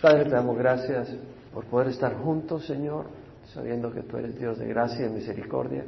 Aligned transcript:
Padre, 0.00 0.24
te 0.24 0.30
damos 0.30 0.56
gracias 0.56 1.14
por 1.52 1.66
poder 1.66 1.88
estar 1.88 2.14
juntos, 2.14 2.64
Señor, 2.64 3.04
sabiendo 3.52 3.92
que 3.92 4.00
tú 4.00 4.16
eres 4.16 4.38
Dios 4.38 4.58
de 4.58 4.66
gracia 4.66 5.06
y 5.06 5.10
misericordia. 5.10 5.84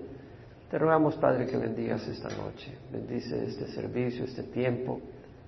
Te 0.70 0.78
rogamos, 0.78 1.16
Padre, 1.16 1.46
que 1.46 1.56
bendigas 1.56 2.06
esta 2.06 2.28
noche, 2.28 2.76
bendice 2.92 3.42
este 3.42 3.68
servicio, 3.68 4.24
este 4.24 4.42
tiempo. 4.42 5.00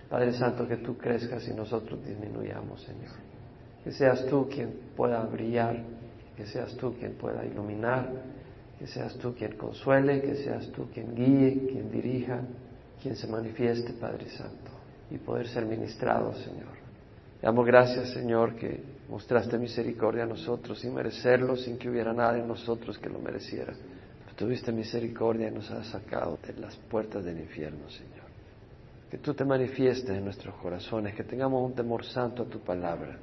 Padre 0.08 0.32
Santo, 0.32 0.66
que 0.66 0.78
tú 0.78 0.96
crezcas 0.96 1.46
y 1.46 1.52
nosotros 1.52 2.02
disminuyamos, 2.06 2.80
Señor. 2.82 3.12
Que 3.82 3.92
seas 3.92 4.24
tú 4.26 4.48
quien 4.48 4.92
pueda 4.96 5.20
brillar, 5.26 5.82
que 6.34 6.46
seas 6.46 6.74
tú 6.76 6.94
quien 6.94 7.14
pueda 7.14 7.44
iluminar, 7.44 8.08
que 8.78 8.86
seas 8.86 9.14
tú 9.16 9.34
quien 9.34 9.58
consuele, 9.58 10.22
que 10.22 10.36
seas 10.36 10.70
tú 10.72 10.86
quien 10.90 11.14
guíe, 11.14 11.66
quien 11.70 11.90
dirija, 11.90 12.40
quien 13.02 13.14
se 13.14 13.26
manifieste, 13.26 13.92
Padre 13.92 14.30
Santo, 14.30 14.70
y 15.10 15.18
poder 15.18 15.48
ser 15.48 15.66
ministrado, 15.66 16.32
Señor. 16.32 16.83
Damos 17.44 17.66
gracias, 17.66 18.08
Señor, 18.08 18.56
que 18.56 18.80
mostraste 19.10 19.58
misericordia 19.58 20.22
a 20.22 20.26
nosotros 20.26 20.80
sin 20.80 20.94
merecerlo, 20.94 21.58
sin 21.58 21.76
que 21.76 21.90
hubiera 21.90 22.14
nada 22.14 22.38
en 22.38 22.48
nosotros 22.48 22.98
que 22.98 23.10
lo 23.10 23.18
mereciera. 23.18 23.74
Tuviste 24.34 24.72
misericordia 24.72 25.48
y 25.48 25.50
nos 25.50 25.70
has 25.70 25.88
sacado 25.88 26.38
de 26.44 26.54
las 26.54 26.74
puertas 26.74 27.22
del 27.22 27.38
infierno, 27.38 27.90
Señor. 27.90 28.24
Que 29.10 29.18
tú 29.18 29.34
te 29.34 29.44
manifiestes 29.44 30.08
en 30.08 30.24
nuestros 30.24 30.54
corazones, 30.54 31.14
que 31.14 31.22
tengamos 31.22 31.62
un 31.62 31.74
temor 31.74 32.02
santo 32.06 32.44
a 32.44 32.46
tu 32.46 32.60
palabra, 32.60 33.18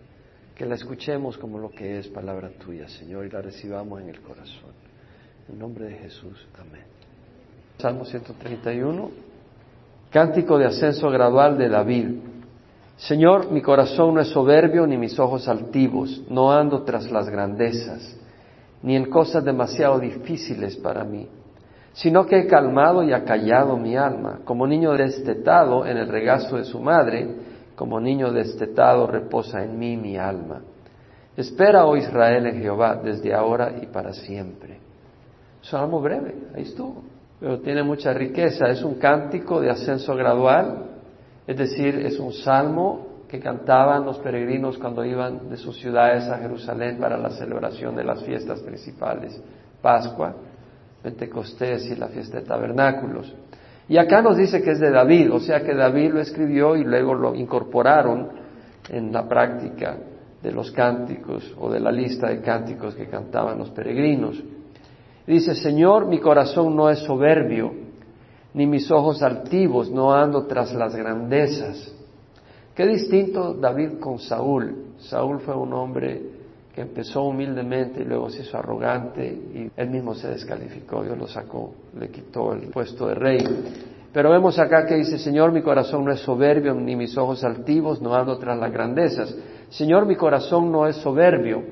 que 0.54 0.68
la 0.68 0.76
escuchemos 0.76 1.36
como 1.40 1.58
lo 1.58 1.72
que 1.72 1.98
es 1.98 2.08
palabra 2.08 2.52
tuya, 2.52 2.88
Señor, 2.88 3.26
y 3.26 3.32
la 3.32 3.42
recibamos 3.42 4.02
en 4.02 4.10
el 4.10 4.22
corazón. 4.22 4.70
En 5.50 5.58
nombre 5.58 5.86
de 5.86 5.96
Jesús, 5.96 6.48
amén. 6.60 6.84
Salmo 7.80 8.06
131, 8.06 9.12
cántico 10.12 10.60
de 10.60 10.66
ascenso 10.66 11.10
gradual 11.10 11.58
de 11.58 11.70
David. 11.70 12.31
Señor, 13.02 13.52
mi 13.52 13.64
corazón 13.64 14.14
no 14.14 14.22
es 14.22 14.28
soberbio 14.28 14.86
ni 14.86 14.96
mis 14.96 15.18
ojos 15.18 15.48
altivos, 15.48 16.24
no 16.30 16.52
ando 16.52 16.84
tras 16.84 17.10
las 17.12 17.28
grandezas, 17.30 18.16
ni 18.84 18.96
en 18.96 19.10
cosas 19.10 19.44
demasiado 19.44 19.98
difíciles 19.98 20.76
para 20.78 21.04
mí, 21.04 21.28
sino 21.94 22.28
que 22.28 22.38
he 22.38 22.48
calmado 22.48 23.02
y 23.02 23.12
acallado 23.12 23.76
mi 23.76 23.98
alma, 23.98 24.42
como 24.46 24.68
niño 24.68 24.92
destetado 24.92 25.84
en 25.88 25.98
el 25.98 26.10
regazo 26.10 26.58
de 26.58 26.64
su 26.64 26.80
madre, 26.80 27.28
como 27.76 28.00
niño 28.00 28.32
destetado 28.32 29.08
reposa 29.08 29.64
en 29.64 29.80
mí 29.80 29.98
mi 29.98 30.16
alma. 30.18 30.62
Espera, 31.36 31.88
oh 31.88 31.98
Israel, 31.98 32.46
en 32.46 32.62
Jehová, 32.62 33.02
desde 33.04 33.34
ahora 33.34 33.78
y 33.82 33.88
para 33.88 34.14
siempre. 34.14 34.78
Salmo 35.62 36.02
breve, 36.02 36.36
ahí 36.56 36.64
estuvo, 36.64 37.02
pero 37.40 37.62
tiene 37.62 37.82
mucha 37.82 38.14
riqueza, 38.14 38.68
es 38.68 38.84
un 38.84 39.00
cántico 39.00 39.60
de 39.60 39.72
ascenso 39.72 40.16
gradual, 40.16 40.91
es 41.48 41.58
decir, 41.58 41.96
es 41.96 42.20
un 42.20 42.34
salmo 42.34 43.26
que 43.28 43.40
cantaban 43.40 44.06
los 44.06 44.20
peregrinos 44.20 44.78
cuando 44.78 45.06
iban 45.06 45.50
de 45.50 45.58
sus 45.58 45.78
ciudades 45.80 46.28
a 46.28 46.38
Jerusalén 46.38 46.98
para 47.00 47.18
la 47.18 47.30
celebración 47.30 47.96
de 47.96 48.04
las 48.04 48.24
fiestas 48.24 48.60
principales, 48.60 49.42
Pascua, 49.82 50.36
Pentecostés 51.02 51.90
y 51.90 51.96
la 51.96 52.10
fiesta 52.10 52.40
de 52.40 52.46
tabernáculos. 52.46 53.34
Y 53.88 53.98
acá 53.98 54.22
nos 54.22 54.38
dice 54.38 54.62
que 54.62 54.72
es 54.72 54.80
de 54.80 54.92
David, 54.92 55.32
o 55.34 55.40
sea 55.40 55.64
que 55.64 55.74
David 55.74 56.12
lo 56.14 56.22
escribió 56.22 56.76
y 56.76 56.84
luego 56.84 57.14
lo 57.14 57.34
incorporaron 57.34 58.30
en 58.90 59.12
la 59.12 59.28
práctica 59.28 59.98
de 60.42 60.52
los 60.52 60.72
cánticos 60.72 61.56
o 61.60 61.72
de 61.72 61.80
la 61.80 61.92
lista 61.92 62.28
de 62.28 62.42
cánticos 62.42 62.96
que 62.96 63.08
cantaban 63.08 63.58
los 63.58 63.70
peregrinos. 63.72 64.42
Dice, 65.26 65.56
Señor, 65.56 66.08
mi 66.08 66.20
corazón 66.20 66.76
no 66.76 66.90
es 66.90 67.00
soberbio, 67.00 67.72
ni 68.54 68.68
mis 68.68 68.90
ojos 68.92 69.22
altivos, 69.24 69.90
no 69.90 70.14
ando 70.14 70.46
tras 70.46 70.74
las 70.74 70.96
grandezas. 70.96 71.94
Qué 72.76 72.86
distinto 72.86 73.54
David 73.54 74.00
con 74.00 74.20
Saúl. 74.20 74.94
Saúl 75.00 75.40
fue 75.40 75.56
un 75.56 75.74
hombre 75.74 76.22
que 76.74 76.82
empezó 76.82 77.24
humildemente 77.24 78.02
y 78.02 78.06
luego 78.06 78.30
se 78.30 78.44
hizo 78.44 78.58
arrogante 78.58 79.26
y 79.26 79.70
él 79.76 79.90
mismo 79.90 80.16
se 80.16 80.30
descalificó, 80.30 81.04
Dios 81.04 81.18
lo 81.18 81.28
sacó, 81.28 81.74
le 82.00 82.10
quitó 82.10 82.54
el 82.54 82.70
puesto 82.70 83.08
de 83.08 83.16
rey. 83.16 83.40
Pero 84.14 84.30
vemos 84.32 84.60
acá 84.60 84.86
que 84.86 84.96
dice, 84.96 85.18
Señor, 85.18 85.52
mi 85.52 85.62
corazón 85.62 86.04
no 86.06 86.12
es 86.12 86.20
soberbio, 86.20 86.74
ni 86.74 86.96
mis 86.96 87.18
ojos 87.18 87.44
altivos, 87.44 88.02
no 88.02 88.14
ando 88.14 88.38
tras 88.38 88.58
las 88.58 88.72
grandezas. 88.72 89.34
Señor, 89.70 90.06
mi 90.06 90.16
corazón 90.16 90.72
no 90.72 90.86
es 90.86 90.98
soberbio. 90.98 91.64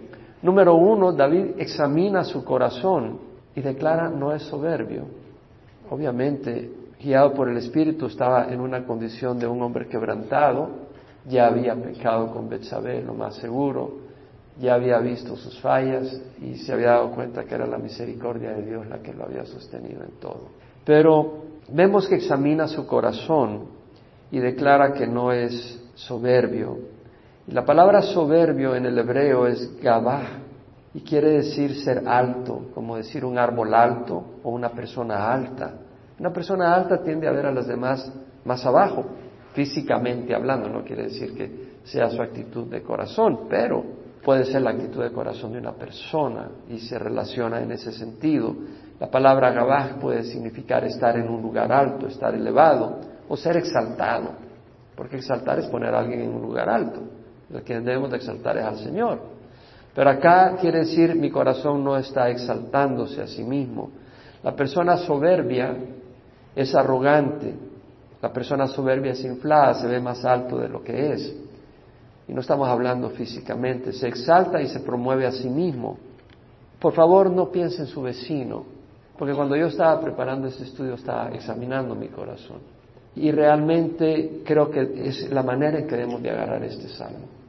Número 0.42 0.76
uno, 0.76 1.12
David 1.12 1.56
examina 1.58 2.24
su 2.24 2.46
corazón 2.46 3.20
y 3.56 3.62
declara, 3.62 4.10
no 4.10 4.34
es 4.34 4.44
soberbio. 4.44 5.06
Obviamente, 5.90 6.72
guiado 7.02 7.34
por 7.34 7.50
el 7.50 7.58
Espíritu, 7.58 8.06
estaba 8.06 8.52
en 8.52 8.60
una 8.60 8.86
condición 8.86 9.40
de 9.40 9.48
un 9.48 9.62
hombre 9.62 9.88
quebrantado, 9.88 10.70
ya 11.28 11.48
había 11.48 11.76
pecado 11.76 12.32
con 12.32 12.48
Betsabé, 12.48 13.02
lo 13.02 13.14
más 13.14 13.36
seguro, 13.36 14.10
ya 14.60 14.76
había 14.76 15.00
visto 15.00 15.36
sus 15.36 15.60
fallas 15.62 16.22
y 16.42 16.56
se 16.56 16.74
había 16.74 16.92
dado 16.92 17.12
cuenta 17.12 17.46
que 17.46 17.56
era 17.56 17.66
la 17.66 17.78
misericordia 17.78 18.52
de 18.52 18.64
Dios 18.64 18.88
la 18.88 19.00
que 19.00 19.14
lo 19.14 19.24
había 19.24 19.46
sostenido 19.46 20.04
en 20.04 20.20
todo. 20.20 20.50
Pero 20.86 21.44
vemos 21.70 22.08
que 22.08 22.16
examina 22.16 22.68
su 22.68 22.86
corazón 22.86 23.68
y 24.32 24.40
declara 24.40 24.94
que 24.94 25.08
no 25.08 25.32
es 25.32 25.82
soberbio. 25.96 26.78
La 27.48 27.66
palabra 27.66 28.02
soberbio 28.02 28.76
en 28.76 28.86
el 28.86 28.98
hebreo 28.98 29.48
es 29.48 29.82
gabah 29.82 30.39
y 30.94 31.02
quiere 31.02 31.32
decir 31.32 31.76
ser 31.76 32.08
alto, 32.08 32.72
como 32.74 32.98
decir 32.98 33.24
un 33.24 33.38
árbol 33.38 33.74
alto 33.74 34.40
o 34.44 34.50
una 34.50 34.70
persona 34.70 35.32
alta. 35.32 35.74
Una 36.20 36.34
persona 36.34 36.74
alta 36.74 37.02
tiende 37.04 37.28
a 37.28 37.32
ver 37.32 37.46
a 37.46 37.52
las 37.52 37.68
demás 37.68 38.12
más 38.44 38.66
abajo, 38.66 39.06
físicamente 39.54 40.34
hablando, 40.34 40.70
no 40.70 40.84
quiere 40.84 41.04
decir 41.04 41.36
que 41.36 41.70
sea 41.84 42.10
su 42.10 42.22
actitud 42.22 42.68
de 42.68 42.82
corazón, 42.82 43.48
pero 43.50 43.84
puede 44.24 44.46
ser 44.46 44.62
la 44.62 44.72
actitud 44.72 45.02
de 45.04 45.12
corazón 45.12 45.54
de 45.54 45.60
una 45.60 45.74
persona 45.74 46.50
y 46.70 46.80
se 46.80 46.98
relaciona 46.98 47.62
en 47.62 47.72
ese 47.72 47.92
sentido. 47.92 48.56
La 49.00 49.10
palabra 49.10 49.52
gabaj 49.52 50.00
puede 50.00 50.24
significar 50.24 50.84
estar 50.84 51.18
en 51.18 51.30
un 51.30 51.42
lugar 51.42 51.72
alto, 51.72 52.08
estar 52.08 52.34
elevado 52.34 53.00
o 53.28 53.38
ser 53.38 53.58
exaltado, 53.58 54.32
porque 54.96 55.18
exaltar 55.18 55.60
es 55.60 55.68
poner 55.68 55.94
a 55.94 56.00
alguien 56.00 56.22
en 56.22 56.34
un 56.34 56.42
lugar 56.42 56.70
alto. 56.70 57.00
Lo 57.50 57.64
que 57.64 57.80
debemos 57.80 58.12
de 58.12 58.18
exaltar 58.18 58.58
es 58.58 58.66
al 58.66 58.78
Señor. 58.78 59.39
Pero 60.00 60.12
acá 60.12 60.56
quiere 60.56 60.80
decir 60.80 61.14
mi 61.14 61.30
corazón 61.30 61.84
no 61.84 61.98
está 61.98 62.30
exaltándose 62.30 63.22
a 63.22 63.28
sí 63.28 63.44
mismo. 63.44 63.92
La 64.42 64.56
persona 64.56 64.96
soberbia 64.96 65.76
es 66.56 66.74
arrogante, 66.74 67.54
la 68.22 68.32
persona 68.32 68.66
soberbia 68.68 69.12
es 69.12 69.26
inflada, 69.26 69.74
se 69.74 69.88
ve 69.88 70.00
más 70.00 70.24
alto 70.24 70.58
de 70.58 70.70
lo 70.70 70.82
que 70.82 71.12
es. 71.12 71.36
Y 72.30 72.34
no 72.34 72.40
estamos 72.40 72.70
hablando 72.70 73.10
físicamente, 73.10 73.92
se 73.92 74.08
exalta 74.08 74.62
y 74.62 74.70
se 74.70 74.80
promueve 74.80 75.26
a 75.26 75.34
sí 75.34 75.50
mismo. 75.50 75.98
Por 76.80 76.94
favor, 76.94 77.30
no 77.30 77.52
piense 77.52 77.82
en 77.82 77.88
su 77.88 78.02
vecino, 78.02 78.64
porque 79.18 79.34
cuando 79.34 79.58
yo 79.58 79.68
estaba 79.68 80.00
preparando 80.00 80.48
este 80.48 80.64
estudio 80.64 80.94
estaba 80.94 81.28
examinando 81.32 81.94
mi 81.94 82.08
corazón. 82.08 82.60
Y 83.18 83.32
realmente 83.32 84.44
creo 84.46 84.72
que 84.72 85.10
es 85.10 85.30
la 85.30 85.44
manera 85.44 85.78
en 85.78 85.88
que 85.88 85.98
debemos 85.98 86.24
de 86.24 86.30
agarrar 86.30 86.64
este 86.64 86.88
salmo. 86.88 87.40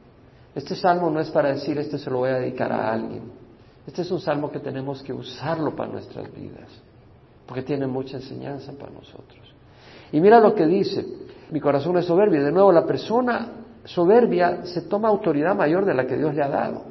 Este 0.53 0.75
salmo 0.75 1.09
no 1.09 1.19
es 1.19 1.29
para 1.29 1.49
decir, 1.49 1.77
este 1.77 1.97
se 1.97 2.09
lo 2.09 2.17
voy 2.19 2.29
a 2.29 2.39
dedicar 2.39 2.71
a 2.71 2.91
alguien. 2.91 3.23
Este 3.87 4.01
es 4.01 4.11
un 4.11 4.19
salmo 4.19 4.51
que 4.51 4.59
tenemos 4.59 5.01
que 5.01 5.13
usarlo 5.13 5.75
para 5.75 5.91
nuestras 5.91 6.33
vidas, 6.33 6.69
porque 7.47 7.61
tiene 7.63 7.87
mucha 7.87 8.17
enseñanza 8.17 8.73
para 8.73 8.91
nosotros. 8.91 9.39
Y 10.11 10.19
mira 10.19 10.39
lo 10.39 10.53
que 10.53 10.65
dice, 10.67 11.05
mi 11.51 11.59
corazón 11.59 11.97
es 11.97 12.05
soberbio. 12.05 12.43
De 12.43 12.51
nuevo, 12.51 12.71
la 12.71 12.85
persona 12.85 13.49
soberbia 13.85 14.65
se 14.65 14.81
toma 14.83 15.07
autoridad 15.07 15.55
mayor 15.55 15.85
de 15.85 15.93
la 15.93 16.05
que 16.05 16.17
Dios 16.17 16.35
le 16.35 16.43
ha 16.43 16.49
dado. 16.49 16.83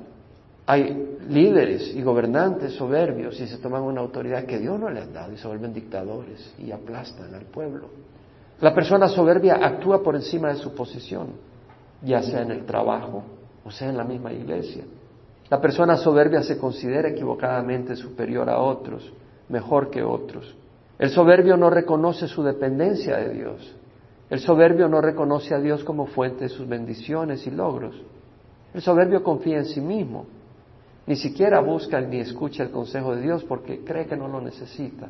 Hay 0.66 1.18
líderes 1.28 1.94
y 1.94 2.02
gobernantes 2.02 2.74
soberbios 2.74 3.38
y 3.40 3.46
se 3.46 3.58
toman 3.58 3.82
una 3.82 4.00
autoridad 4.00 4.44
que 4.44 4.58
Dios 4.58 4.78
no 4.78 4.88
le 4.88 5.00
ha 5.00 5.06
dado 5.06 5.32
y 5.32 5.36
se 5.36 5.46
vuelven 5.46 5.72
dictadores 5.72 6.54
y 6.58 6.70
aplastan 6.72 7.34
al 7.34 7.44
pueblo. 7.44 7.88
La 8.60 8.74
persona 8.74 9.08
soberbia 9.08 9.58
actúa 9.60 10.02
por 10.02 10.16
encima 10.16 10.48
de 10.48 10.56
su 10.56 10.74
posición, 10.74 11.28
ya 12.02 12.22
sea 12.22 12.42
en 12.42 12.50
el 12.50 12.64
trabajo 12.64 13.24
o 13.64 13.70
sea 13.70 13.88
en 13.88 13.96
la 13.96 14.04
misma 14.04 14.32
iglesia. 14.32 14.84
La 15.48 15.60
persona 15.60 15.96
soberbia 15.96 16.42
se 16.42 16.58
considera 16.58 17.08
equivocadamente 17.08 17.96
superior 17.96 18.48
a 18.48 18.58
otros, 18.58 19.12
mejor 19.48 19.90
que 19.90 20.02
otros. 20.02 20.54
El 20.98 21.10
soberbio 21.10 21.56
no 21.56 21.70
reconoce 21.70 22.28
su 22.28 22.42
dependencia 22.42 23.16
de 23.16 23.30
Dios. 23.30 23.76
El 24.28 24.38
soberbio 24.38 24.88
no 24.88 25.00
reconoce 25.00 25.54
a 25.54 25.58
Dios 25.58 25.82
como 25.82 26.06
fuente 26.06 26.44
de 26.44 26.50
sus 26.50 26.68
bendiciones 26.68 27.46
y 27.46 27.50
logros. 27.50 28.00
El 28.72 28.80
soberbio 28.80 29.22
confía 29.24 29.58
en 29.58 29.64
sí 29.64 29.80
mismo. 29.80 30.26
Ni 31.06 31.16
siquiera 31.16 31.60
busca 31.60 32.00
ni 32.00 32.20
escucha 32.20 32.62
el 32.62 32.70
consejo 32.70 33.16
de 33.16 33.22
Dios 33.22 33.42
porque 33.44 33.80
cree 33.82 34.06
que 34.06 34.16
no 34.16 34.28
lo 34.28 34.40
necesita. 34.40 35.08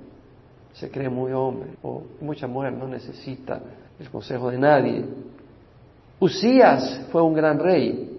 Se 0.73 0.91
cree 0.91 1.11
muy 1.11 1.33
hombre 1.33 1.73
o 1.83 2.03
mucha 2.23 2.47
mujer 2.47 2.73
no 2.73 2.89
necesita 2.89 3.61
el 3.99 4.09
consejo 4.09 4.51
de 4.51 4.59
nadie. 4.59 5.05
Usías 6.19 7.07
fue 7.13 7.21
un 7.21 7.35
gran 7.35 7.59
rey. 7.59 8.10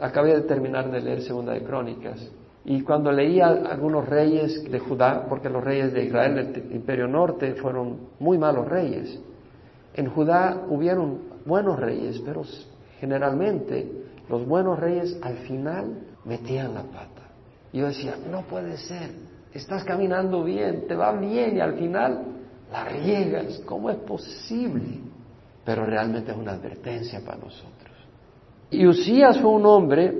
Acabé 0.00 0.34
de 0.34 0.42
terminar 0.42 0.90
de 0.90 1.00
leer 1.00 1.22
Segunda 1.22 1.52
de 1.52 1.62
Crónicas. 1.62 2.30
Y 2.64 2.82
cuando 2.82 3.12
leía 3.12 3.46
algunos 3.46 4.08
reyes 4.08 4.68
de 4.70 4.78
Judá, 4.80 5.26
porque 5.28 5.48
los 5.48 5.62
reyes 5.62 5.92
de 5.92 6.04
Israel 6.04 6.34
del 6.52 6.72
Imperio 6.72 7.06
Norte 7.06 7.54
fueron 7.54 8.08
muy 8.18 8.38
malos 8.38 8.66
reyes, 8.66 9.20
en 9.94 10.10
Judá 10.10 10.64
hubieron 10.68 11.20
buenos 11.44 11.78
reyes, 11.78 12.20
pero 12.24 12.42
generalmente 13.00 14.04
Los 14.28 14.44
buenos 14.44 14.78
reyes 14.80 15.16
al 15.22 15.36
final 15.46 16.00
metían 16.24 16.74
la 16.74 16.82
pata. 16.82 17.28
Yo 17.72 17.86
decía, 17.86 18.16
no 18.28 18.42
puede 18.42 18.76
ser, 18.76 19.10
estás 19.52 19.84
caminando 19.84 20.42
bien, 20.42 20.88
te 20.88 20.96
va 20.96 21.12
bien 21.12 21.56
y 21.56 21.60
al 21.60 21.74
final 21.74 22.24
la 22.72 22.84
riegas, 22.86 23.62
¿cómo 23.64 23.88
es 23.90 23.98
posible? 23.98 24.98
Pero 25.64 25.86
realmente 25.86 26.32
es 26.32 26.36
una 26.36 26.52
advertencia 26.52 27.20
para 27.20 27.38
nosotros. 27.38 27.75
Y 28.70 28.86
Usías 28.86 29.38
fue 29.40 29.50
un 29.50 29.64
hombre 29.64 30.12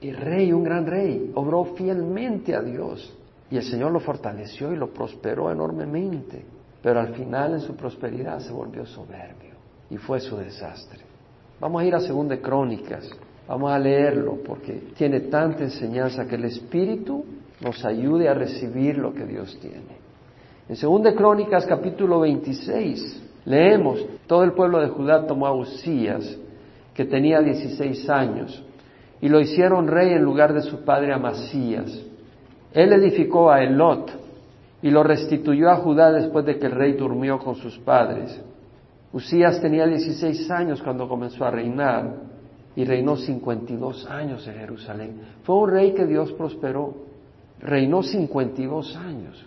y 0.00 0.12
rey, 0.12 0.52
un 0.52 0.62
gran 0.62 0.86
rey, 0.86 1.32
obró 1.34 1.64
fielmente 1.76 2.54
a 2.54 2.62
Dios. 2.62 3.16
Y 3.50 3.56
el 3.56 3.64
Señor 3.64 3.90
lo 3.90 4.00
fortaleció 4.00 4.72
y 4.72 4.76
lo 4.76 4.92
prosperó 4.92 5.50
enormemente, 5.50 6.44
pero 6.82 7.00
al 7.00 7.14
final 7.14 7.54
en 7.54 7.60
su 7.60 7.74
prosperidad 7.74 8.38
se 8.38 8.52
volvió 8.52 8.86
soberbio. 8.86 9.54
Y 9.90 9.96
fue 9.96 10.20
su 10.20 10.36
desastre. 10.36 11.00
Vamos 11.58 11.82
a 11.82 11.84
ir 11.84 11.94
a 11.94 12.00
Segunda 12.00 12.38
Crónicas, 12.38 13.10
vamos 13.46 13.72
a 13.72 13.78
leerlo 13.78 14.38
porque 14.46 14.92
tiene 14.96 15.20
tanta 15.22 15.64
enseñanza 15.64 16.26
que 16.26 16.36
el 16.36 16.44
Espíritu 16.44 17.24
nos 17.60 17.84
ayude 17.84 18.28
a 18.28 18.34
recibir 18.34 18.96
lo 18.96 19.12
que 19.12 19.26
Dios 19.26 19.58
tiene. 19.60 19.98
En 20.68 20.76
Segunda 20.76 21.12
Crónicas 21.12 21.66
capítulo 21.66 22.20
26 22.20 23.22
leemos, 23.44 24.06
todo 24.28 24.44
el 24.44 24.52
pueblo 24.52 24.80
de 24.80 24.88
Judá 24.88 25.26
tomó 25.26 25.48
a 25.48 25.52
Usías, 25.52 26.38
que 27.00 27.06
tenía 27.06 27.40
16 27.40 28.10
años, 28.10 28.62
y 29.22 29.30
lo 29.30 29.40
hicieron 29.40 29.88
rey 29.88 30.12
en 30.12 30.22
lugar 30.22 30.52
de 30.52 30.60
su 30.60 30.84
padre 30.84 31.14
Amasías. 31.14 31.98
Él 32.74 32.92
edificó 32.92 33.50
a 33.50 33.62
Elot 33.62 34.12
y 34.82 34.90
lo 34.90 35.02
restituyó 35.02 35.70
a 35.70 35.76
Judá 35.76 36.12
después 36.12 36.44
de 36.44 36.58
que 36.58 36.66
el 36.66 36.72
rey 36.72 36.92
durmió 36.92 37.38
con 37.38 37.54
sus 37.54 37.78
padres. 37.78 38.38
Usías 39.14 39.62
tenía 39.62 39.86
16 39.86 40.50
años 40.50 40.82
cuando 40.82 41.08
comenzó 41.08 41.46
a 41.46 41.50
reinar 41.50 42.16
y 42.76 42.84
reinó 42.84 43.16
52 43.16 44.06
años 44.10 44.46
en 44.46 44.56
Jerusalén. 44.56 45.20
Fue 45.44 45.56
un 45.56 45.70
rey 45.70 45.94
que 45.94 46.04
Dios 46.04 46.30
prosperó. 46.32 46.96
Reinó 47.60 48.02
52 48.02 48.94
años. 48.96 49.42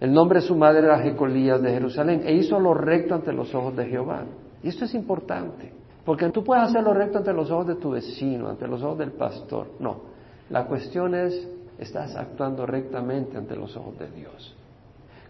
El 0.00 0.10
nombre 0.10 0.40
de 0.40 0.46
su 0.46 0.56
madre 0.56 0.86
era 0.86 1.00
Jecolías 1.00 1.60
de 1.60 1.70
Jerusalén 1.70 2.22
e 2.24 2.32
hizo 2.32 2.58
lo 2.58 2.72
recto 2.72 3.14
ante 3.14 3.30
los 3.34 3.54
ojos 3.54 3.76
de 3.76 3.84
Jehová. 3.84 4.24
Y 4.62 4.68
esto 4.68 4.86
es 4.86 4.94
importante, 4.94 5.83
porque 6.04 6.28
tú 6.30 6.44
puedes 6.44 6.64
hacer 6.64 6.82
lo 6.82 6.92
recto 6.92 7.18
ante 7.18 7.32
los 7.32 7.50
ojos 7.50 7.66
de 7.68 7.76
tu 7.76 7.90
vecino, 7.90 8.48
ante 8.48 8.68
los 8.68 8.82
ojos 8.82 8.98
del 8.98 9.12
pastor. 9.12 9.68
No, 9.80 10.02
la 10.50 10.66
cuestión 10.66 11.14
es, 11.14 11.48
estás 11.78 12.14
actuando 12.16 12.66
rectamente 12.66 13.38
ante 13.38 13.56
los 13.56 13.74
ojos 13.76 13.98
de 13.98 14.10
Dios, 14.10 14.54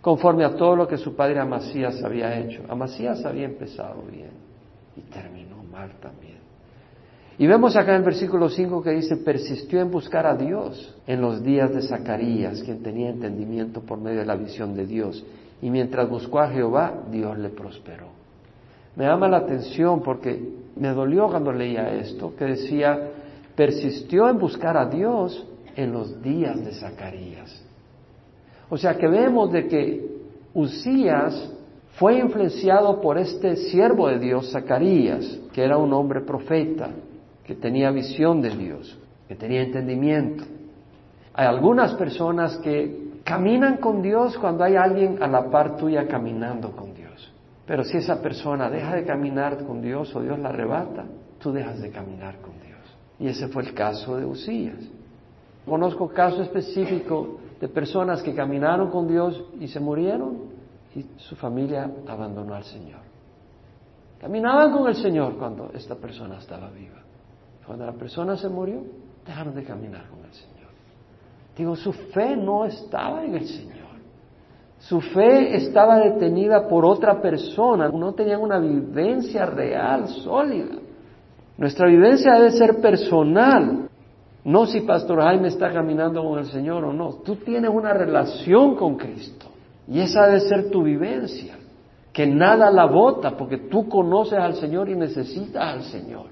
conforme 0.00 0.44
a 0.44 0.56
todo 0.56 0.74
lo 0.74 0.88
que 0.88 0.96
su 0.96 1.14
padre 1.14 1.38
Amasías 1.38 2.02
había 2.02 2.38
hecho. 2.38 2.62
Amasías 2.68 3.24
había 3.24 3.44
empezado 3.44 4.02
bien 4.10 4.32
y 4.96 5.00
terminó 5.02 5.62
mal 5.70 5.92
también. 6.00 6.34
Y 7.36 7.46
vemos 7.48 7.76
acá 7.76 7.92
en 7.92 7.98
el 7.98 8.04
versículo 8.04 8.48
5 8.48 8.82
que 8.82 8.90
dice, 8.90 9.16
persistió 9.16 9.80
en 9.80 9.90
buscar 9.90 10.24
a 10.26 10.36
Dios 10.36 10.96
en 11.06 11.20
los 11.20 11.42
días 11.42 11.72
de 11.74 11.82
Zacarías, 11.82 12.62
quien 12.62 12.82
tenía 12.82 13.10
entendimiento 13.10 13.80
por 13.80 13.98
medio 13.98 14.20
de 14.20 14.26
la 14.26 14.36
visión 14.36 14.74
de 14.74 14.86
Dios. 14.86 15.24
Y 15.60 15.70
mientras 15.70 16.08
buscó 16.08 16.38
a 16.40 16.48
Jehová, 16.48 16.94
Dios 17.10 17.36
le 17.38 17.48
prosperó. 17.48 18.06
Me 18.94 19.04
llama 19.04 19.28
la 19.28 19.38
atención 19.38 20.00
porque 20.02 20.63
me 20.76 20.88
dolió 20.88 21.28
cuando 21.28 21.52
leía 21.52 21.94
esto, 21.94 22.34
que 22.36 22.44
decía, 22.44 23.10
persistió 23.54 24.28
en 24.28 24.38
buscar 24.38 24.76
a 24.76 24.86
Dios 24.86 25.46
en 25.76 25.92
los 25.92 26.22
días 26.22 26.64
de 26.64 26.72
Zacarías. 26.72 27.62
O 28.68 28.76
sea 28.76 28.96
que 28.96 29.06
vemos 29.06 29.52
de 29.52 29.68
que 29.68 30.14
Usías 30.54 31.50
fue 31.96 32.18
influenciado 32.18 33.00
por 33.00 33.18
este 33.18 33.56
siervo 33.56 34.08
de 34.08 34.18
Dios, 34.18 34.50
Zacarías, 34.50 35.40
que 35.52 35.62
era 35.62 35.76
un 35.76 35.92
hombre 35.92 36.20
profeta, 36.22 36.90
que 37.44 37.54
tenía 37.54 37.90
visión 37.90 38.40
de 38.40 38.50
Dios, 38.50 38.98
que 39.28 39.36
tenía 39.36 39.62
entendimiento. 39.62 40.44
Hay 41.34 41.46
algunas 41.46 41.94
personas 41.94 42.56
que 42.58 43.20
caminan 43.24 43.78
con 43.78 44.02
Dios 44.02 44.36
cuando 44.38 44.64
hay 44.64 44.76
alguien 44.76 45.22
a 45.22 45.26
la 45.26 45.50
par 45.50 45.76
tuya 45.76 46.06
caminando 46.06 46.72
con. 46.72 46.93
Pero 47.66 47.84
si 47.84 47.96
esa 47.96 48.20
persona 48.20 48.68
deja 48.68 48.94
de 48.94 49.04
caminar 49.04 49.64
con 49.64 49.80
Dios 49.80 50.14
o 50.14 50.20
Dios 50.20 50.38
la 50.38 50.50
arrebata, 50.50 51.04
tú 51.38 51.52
dejas 51.52 51.80
de 51.80 51.90
caminar 51.90 52.38
con 52.40 52.52
Dios. 52.60 52.80
Y 53.18 53.28
ese 53.28 53.48
fue 53.48 53.62
el 53.62 53.74
caso 53.74 54.16
de 54.16 54.26
Usías. 54.26 54.80
Conozco 55.64 56.08
casos 56.08 56.40
específicos 56.40 57.28
de 57.60 57.68
personas 57.68 58.22
que 58.22 58.34
caminaron 58.34 58.90
con 58.90 59.08
Dios 59.08 59.42
y 59.58 59.68
se 59.68 59.80
murieron 59.80 60.52
y 60.94 61.06
su 61.16 61.34
familia 61.36 61.90
abandonó 62.06 62.54
al 62.54 62.64
Señor. 62.64 63.00
Caminaban 64.20 64.72
con 64.72 64.88
el 64.88 64.96
Señor 64.96 65.36
cuando 65.38 65.70
esta 65.74 65.94
persona 65.96 66.38
estaba 66.38 66.70
viva. 66.70 67.02
Cuando 67.66 67.86
la 67.86 67.92
persona 67.92 68.36
se 68.36 68.48
murió, 68.48 68.82
dejaron 69.26 69.54
de 69.54 69.64
caminar 69.64 70.06
con 70.08 70.24
el 70.24 70.32
Señor. 70.32 70.54
Digo, 71.56 71.76
su 71.76 71.92
fe 71.92 72.36
no 72.36 72.64
estaba 72.66 73.24
en 73.24 73.34
el 73.34 73.46
Señor. 73.46 73.83
Su 74.88 75.00
fe 75.00 75.56
estaba 75.56 75.98
detenida 75.98 76.68
por 76.68 76.84
otra 76.84 77.20
persona. 77.22 77.88
No 77.88 78.12
tenían 78.12 78.42
una 78.42 78.58
vivencia 78.58 79.46
real, 79.46 80.08
sólida. 80.08 80.76
Nuestra 81.56 81.88
vivencia 81.88 82.34
debe 82.34 82.50
ser 82.50 82.82
personal. 82.82 83.88
No 84.44 84.66
si 84.66 84.82
Pastor 84.82 85.22
Jaime 85.22 85.48
está 85.48 85.72
caminando 85.72 86.22
con 86.22 86.38
el 86.38 86.46
Señor 86.46 86.84
o 86.84 86.92
no. 86.92 87.14
Tú 87.24 87.36
tienes 87.36 87.70
una 87.72 87.94
relación 87.94 88.76
con 88.76 88.96
Cristo. 88.96 89.46
Y 89.88 90.00
esa 90.00 90.26
debe 90.26 90.40
ser 90.40 90.70
tu 90.70 90.82
vivencia. 90.82 91.56
Que 92.12 92.26
nada 92.26 92.70
la 92.70 92.84
bota 92.84 93.38
porque 93.38 93.56
tú 93.56 93.88
conoces 93.88 94.38
al 94.38 94.54
Señor 94.56 94.90
y 94.90 94.96
necesitas 94.96 95.62
al 95.62 95.82
Señor. 95.84 96.26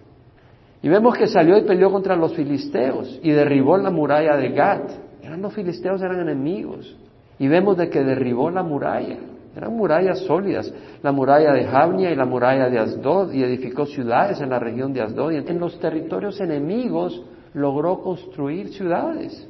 Y 0.83 0.91
vemos 0.91 1.17
que 1.17 1.27
salió 1.27 1.57
y 1.57 1.63
peleó 1.63 1.91
contra 1.91 2.17
los 2.17 2.35
filisteos 2.35 3.19
y 3.23 3.31
derribó 3.31 3.79
la 3.79 3.91
muralla 3.91 4.37
de 4.37 4.51
Gat. 4.51 4.91
Eran 5.23 5.41
los 5.41 5.55
filisteos, 5.55 6.03
eran 6.03 6.21
enemigos. 6.21 6.99
Y 7.39 7.49
vemos 7.49 7.77
de 7.77 7.89
que 7.89 8.05
derribó 8.05 8.51
la 8.51 8.63
muralla. 8.63 9.19
Eran 9.57 9.77
murallas 9.77 10.21
sólidas. 10.21 10.73
La 11.03 11.13
muralla 11.13 11.53
de 11.53 11.65
Javnia 11.65 12.11
y 12.11 12.17
la 12.17 12.25
muralla 12.25 12.69
de 12.69 12.79
Asdod. 12.79 13.33
Y 13.33 13.43
edificó 13.43 13.87
ciudades 13.87 14.41
en 14.41 14.51
la 14.51 14.59
región 14.59 14.93
de 14.93 15.03
Asdod. 15.03 15.33
Y 15.33 15.37
en 15.37 15.61
los 15.61 15.79
territorios 15.79 16.41
enemigos 16.41 17.23
logró 17.55 18.01
construir 18.01 18.69
ciudades. 18.69 19.49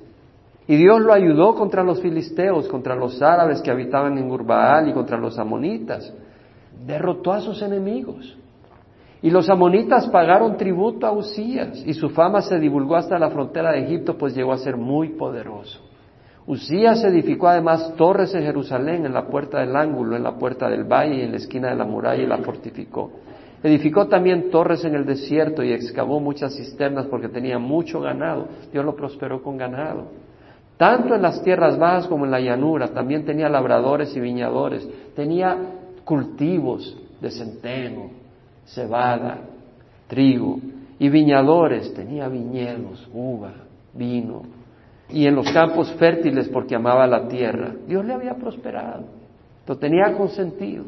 Y 0.67 0.77
Dios 0.77 1.01
lo 1.01 1.13
ayudó 1.13 1.55
contra 1.55 1.83
los 1.83 2.01
filisteos, 2.01 2.69
contra 2.69 2.95
los 2.95 3.21
árabes 3.21 3.61
que 3.63 3.71
habitaban 3.71 4.17
en 4.17 4.31
Urbaal 4.31 4.89
y 4.89 4.93
contra 4.93 5.19
los 5.19 5.39
amonitas. 5.39 6.13
Derrotó 6.87 7.33
a 7.33 7.41
sus 7.41 7.63
enemigos. 7.63 8.37
Y 9.23 9.31
los 9.31 9.49
amonitas 9.49 10.09
pagaron 10.09 10.57
tributo 10.57 11.07
a 11.07 11.13
Usías 11.13 11.85
y 11.87 11.95
su 11.95 12.11
fama 12.11 12.43
se 12.43 12.59
divulgó 12.59 12.97
hasta 12.97 13.19
la 13.19 13.31
frontera 13.31 13.73
de 13.73 13.85
Egipto, 13.85 14.19
pues 14.19 14.35
llegó 14.35 14.53
a 14.53 14.59
ser 14.59 14.77
muy 14.77 15.11
poderoso. 15.11 15.81
Usías 16.47 17.05
edificó 17.05 17.49
además 17.49 17.95
torres 17.97 18.35
en 18.35 18.43
Jerusalén, 18.43 19.07
en 19.07 19.15
la 19.15 19.27
puerta 19.27 19.61
del 19.61 19.77
ángulo, 19.77 20.17
en 20.17 20.25
la 20.25 20.37
puerta 20.37 20.69
del 20.69 20.85
valle 20.85 21.17
y 21.17 21.21
en 21.23 21.31
la 21.31 21.37
esquina 21.37 21.69
de 21.71 21.77
la 21.77 21.85
muralla 21.85 22.23
y 22.23 22.27
la 22.27 22.39
fortificó. 22.39 23.11
Edificó 23.63 24.09
también 24.09 24.51
torres 24.51 24.85
en 24.85 24.97
el 24.97 25.07
desierto 25.07 25.63
y 25.63 25.73
excavó 25.73 26.19
muchas 26.19 26.57
cisternas 26.57 27.07
porque 27.07 27.29
tenía 27.29 27.59
mucho 27.59 28.01
ganado. 28.01 28.49
Dios 28.73 28.85
lo 28.85 28.97
prosperó 28.97 29.41
con 29.41 29.57
ganado. 29.57 30.09
Tanto 30.77 31.15
en 31.15 31.23
las 31.23 31.43
tierras 31.45 31.79
bajas 31.79 32.09
como 32.09 32.25
en 32.25 32.33
la 32.33 32.41
llanura. 32.41 32.89
También 32.89 33.25
tenía 33.25 33.49
labradores 33.49 34.17
y 34.17 34.21
viñadores. 34.21 34.89
Tenía 35.15 35.57
cultivos 36.05 36.99
de 37.21 37.31
centeno, 37.31 38.11
cebada, 38.65 39.39
trigo 40.09 40.59
y 40.99 41.09
viñadores, 41.09 41.95
tenía 41.95 42.29
viñedos, 42.29 43.09
uva, 43.13 43.53
vino, 43.95 44.43
y 45.13 45.27
en 45.27 45.35
los 45.35 45.51
campos 45.53 45.93
fértiles 45.99 46.49
porque 46.49 46.75
amaba 46.75 47.07
la 47.07 47.29
tierra. 47.29 47.75
Dios 47.87 48.03
le 48.05 48.15
había 48.15 48.35
prosperado, 48.35 49.05
lo 49.67 49.77
tenía 49.77 50.13
consentido. 50.17 50.85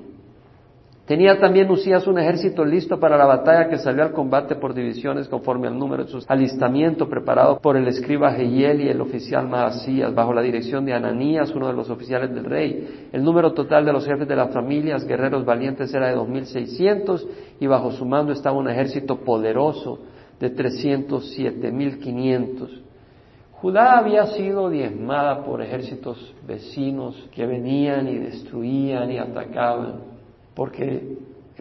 Tenía 1.07 1.39
también 1.39 1.71
Usías 1.71 2.07
un 2.07 2.19
ejército 2.19 2.65
listo 2.65 2.99
para 2.99 3.19
la 3.19 3.27
batalla 3.27 3.69
que 3.69 3.77
salió 3.77 4.05
al 4.05 4.13
combate 4.13 4.55
por 4.55 4.73
divisiones 4.73 5.29
conforme 5.29 5.69
al 5.69 5.79
número 5.79 6.05
de 6.05 6.11
sus 6.11 6.25
alistamientos 6.31 7.07
preparado 7.09 7.59
por 7.59 7.77
el 7.77 7.87
escriba 7.87 8.33
Jehiel 8.33 8.81
y 8.81 8.89
el 8.89 9.03
oficial 9.03 9.47
Maasías 9.47 10.15
bajo 10.15 10.33
la 10.33 10.41
dirección 10.41 10.87
de 10.87 10.95
Ananías, 10.95 11.55
uno 11.55 11.67
de 11.67 11.75
los 11.75 11.91
oficiales 11.91 12.35
del 12.35 12.47
rey. 12.47 13.11
El 13.13 13.23
número 13.23 13.53
total 13.53 13.85
de 13.85 13.93
los 13.93 14.07
jefes 14.07 14.27
de 14.27 14.35
las 14.35 14.55
familias, 14.55 15.05
guerreros 15.05 15.45
valientes, 15.45 15.93
era 15.93 16.09
de 16.09 16.17
2.600 16.17 17.27
y 17.61 17.67
bajo 17.67 17.93
su 17.93 18.07
mando 18.07 18.33
estaba 18.33 18.57
un 18.57 18.71
ejército 18.71 19.21
poderoso 19.21 19.99
de 20.41 20.57
307.500. 20.57 22.84
Judá 23.65 23.97
había 23.97 24.27
sido 24.27 24.69
diezmada 24.69 25.43
por 25.43 25.63
ejércitos 25.63 26.35
vecinos 26.47 27.31
que 27.35 27.47
venían 27.47 28.07
y 28.09 28.19
destruían 28.19 29.11
y 29.11 29.17
atacaban 29.17 30.01
porque 30.55 31.17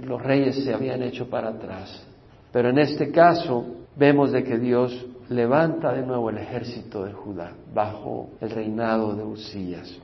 los 0.06 0.22
reyes 0.22 0.66
se 0.66 0.74
habían 0.74 1.02
hecho 1.02 1.30
para 1.30 1.52
atrás. 1.52 2.06
Pero 2.52 2.72
en 2.72 2.80
este 2.80 3.10
caso 3.10 3.86
vemos 3.96 4.34
de 4.34 4.44
que 4.44 4.58
Dios 4.58 5.06
levanta 5.30 5.94
de 5.94 6.06
nuevo 6.06 6.30
el 6.30 6.40
ejército 6.40 7.06
de 7.06 7.14
Judá 7.14 7.54
bajo 7.74 8.32
el 8.42 8.50
reinado 8.50 9.16
de 9.16 9.24
Usías. 9.24 9.98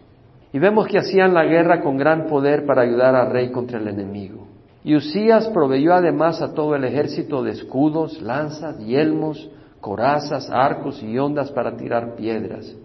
Y 0.54 0.58
vemos 0.58 0.88
que 0.88 1.00
hacían 1.00 1.34
la 1.34 1.44
guerra 1.44 1.82
con 1.82 1.98
gran 1.98 2.28
poder 2.28 2.66
para 2.66 2.84
ayudar 2.84 3.14
al 3.14 3.30
rey 3.30 3.52
contra 3.52 3.78
el 3.78 3.90
enemigo. 3.90 4.48
Y 4.86 4.96
Usías 4.96 5.50
proveyó 5.50 5.94
además 5.94 6.42
a 6.42 6.54
todo 6.54 6.76
el 6.76 6.86
ejército 6.86 7.44
de 7.44 7.52
escudos, 7.52 8.22
lanzas, 8.22 8.80
yelmos, 8.80 9.50
corazas, 9.82 10.50
arcos 10.50 11.02
y 11.02 11.18
ondas 11.18 11.52
para 11.52 11.76
tirar 11.76 12.16
piedras. 12.16 12.76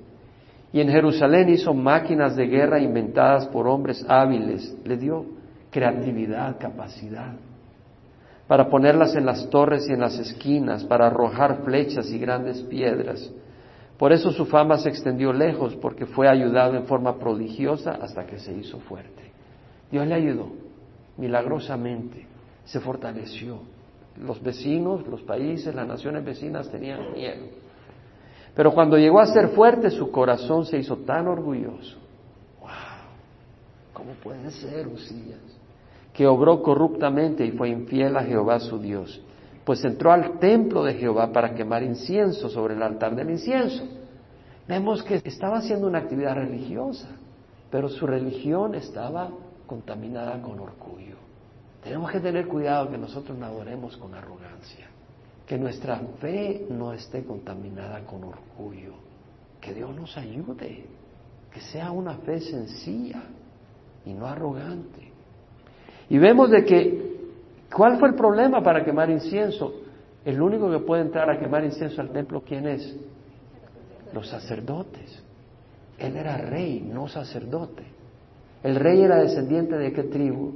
Y 0.73 0.81
en 0.81 0.89
Jerusalén 0.89 1.49
hizo 1.51 1.73
máquinas 1.73 2.35
de 2.35 2.47
guerra 2.47 2.81
inventadas 2.81 3.47
por 3.49 3.69
hombres 3.69 4.05
hábiles. 4.09 4.77
Le 4.85 4.97
dio 4.97 5.25
creatividad, 5.71 6.59
capacidad, 6.59 7.35
para 8.49 8.69
ponerlas 8.69 9.15
en 9.15 9.27
las 9.27 9.49
torres 9.51 9.87
y 9.89 9.93
en 9.93 10.01
las 10.01 10.19
esquinas, 10.19 10.85
para 10.85 11.07
arrojar 11.07 11.63
flechas 11.65 12.11
y 12.11 12.19
grandes 12.19 12.63
piedras. 12.63 13.33
Por 13.99 14.13
eso 14.13 14.33
su 14.33 14.47
fama 14.47 14.79
se 14.79 14.89
extendió 14.89 15.33
lejos, 15.33 15.77
porque 15.77 16.07
fue 16.07 16.29
ayudado 16.29 16.75
en 16.77 16.85
forma 16.87 17.19
prodigiosa 17.19 17.93
hasta 17.93 18.27
que 18.27 18.39
se 18.39 18.53
hizo 18.53 18.81
fuerte. 18.81 19.33
Dios 19.91 20.07
le 20.07 20.15
ayudó 20.15 20.65
milagrosamente, 21.17 22.27
se 22.65 22.81
fortaleció. 22.81 23.61
Los 24.21 24.43
vecinos, 24.43 25.07
los 25.07 25.23
países, 25.23 25.75
las 25.75 25.87
naciones 25.87 26.25
vecinas 26.25 26.71
tenían 26.71 27.13
miedo. 27.13 27.47
Pero 28.55 28.73
cuando 28.73 28.97
llegó 28.97 29.21
a 29.21 29.27
ser 29.27 29.49
fuerte, 29.49 29.91
su 29.91 30.11
corazón 30.11 30.65
se 30.65 30.79
hizo 30.79 30.99
tan 30.99 31.27
orgulloso. 31.27 31.99
¡Wow! 32.61 32.71
¿Cómo 33.93 34.13
puede 34.23 34.51
ser, 34.53 34.87
Usías? 34.87 35.41
Que 36.13 36.27
obró 36.27 36.63
corruptamente 36.63 37.45
y 37.45 37.51
fue 37.51 37.71
infiel 37.71 38.17
a 38.17 38.23
Jehová 38.23 38.61
su 38.61 38.79
Dios. 38.79 39.21
Pues 39.65 39.85
entró 39.85 40.13
al 40.13 40.39
templo 40.39 40.85
de 40.85 40.95
Jehová 40.95 41.33
para 41.33 41.55
quemar 41.55 41.83
incienso 41.83 42.49
sobre 42.49 42.75
el 42.75 42.83
altar 42.83 43.17
del 43.17 43.31
incienso. 43.31 43.83
Vemos 44.69 45.03
que 45.03 45.21
estaba 45.25 45.59
haciendo 45.59 45.89
una 45.89 45.99
actividad 45.99 46.37
religiosa, 46.37 47.09
pero 47.71 47.89
su 47.89 48.07
religión 48.07 48.77
estaba 48.77 49.31
contaminada 49.67 50.41
con 50.41 50.61
orgullo. 50.61 51.17
Tenemos 51.85 52.11
que 52.11 52.21
tener 52.21 52.49
cuidado 52.49 52.91
que 52.91 52.97
nosotros 52.97 53.37
no 53.37 53.47
con 53.99 54.15
arrogancia, 54.15 54.87
que 55.47 55.59
nuestra 55.59 55.99
fe 56.19 56.67
no 56.71 56.95
esté 56.95 57.25
contaminada 57.25 58.01
con 58.07 58.25
orgullo, 58.25 58.95
que 59.61 59.75
Dios 59.75 59.95
nos 59.95 60.17
ayude, 60.17 60.87
que 61.53 61.61
sea 61.61 61.91
una 61.91 62.15
fe 62.19 62.41
sencilla 62.41 63.23
y 64.07 64.15
no 64.15 64.27
arrogante. 64.27 65.13
Y 66.09 66.17
vemos 66.17 66.51
de 66.51 66.65
que, 66.65 67.17
¿cuál 67.75 67.99
fue 67.99 68.09
el 68.09 68.15
problema 68.15 68.63
para 68.63 68.83
quemar 68.83 69.11
incienso? 69.11 69.75
El 70.25 70.41
único 70.41 70.71
que 70.71 70.79
puede 70.79 71.03
entrar 71.03 71.29
a 71.29 71.39
quemar 71.39 71.65
incienso 71.65 72.01
al 72.01 72.11
templo, 72.11 72.43
¿quién 72.47 72.67
es? 72.67 72.97
Los 74.15 74.29
sacerdotes. 74.29 75.23
Él 75.99 76.17
era 76.17 76.39
rey, 76.39 76.81
no 76.81 77.09
sacerdote. 77.09 77.85
El 78.63 78.77
rey 78.77 79.03
era 79.03 79.19
descendiente 79.19 79.77
de 79.77 79.93
qué 79.93 80.05
tribu? 80.05 80.55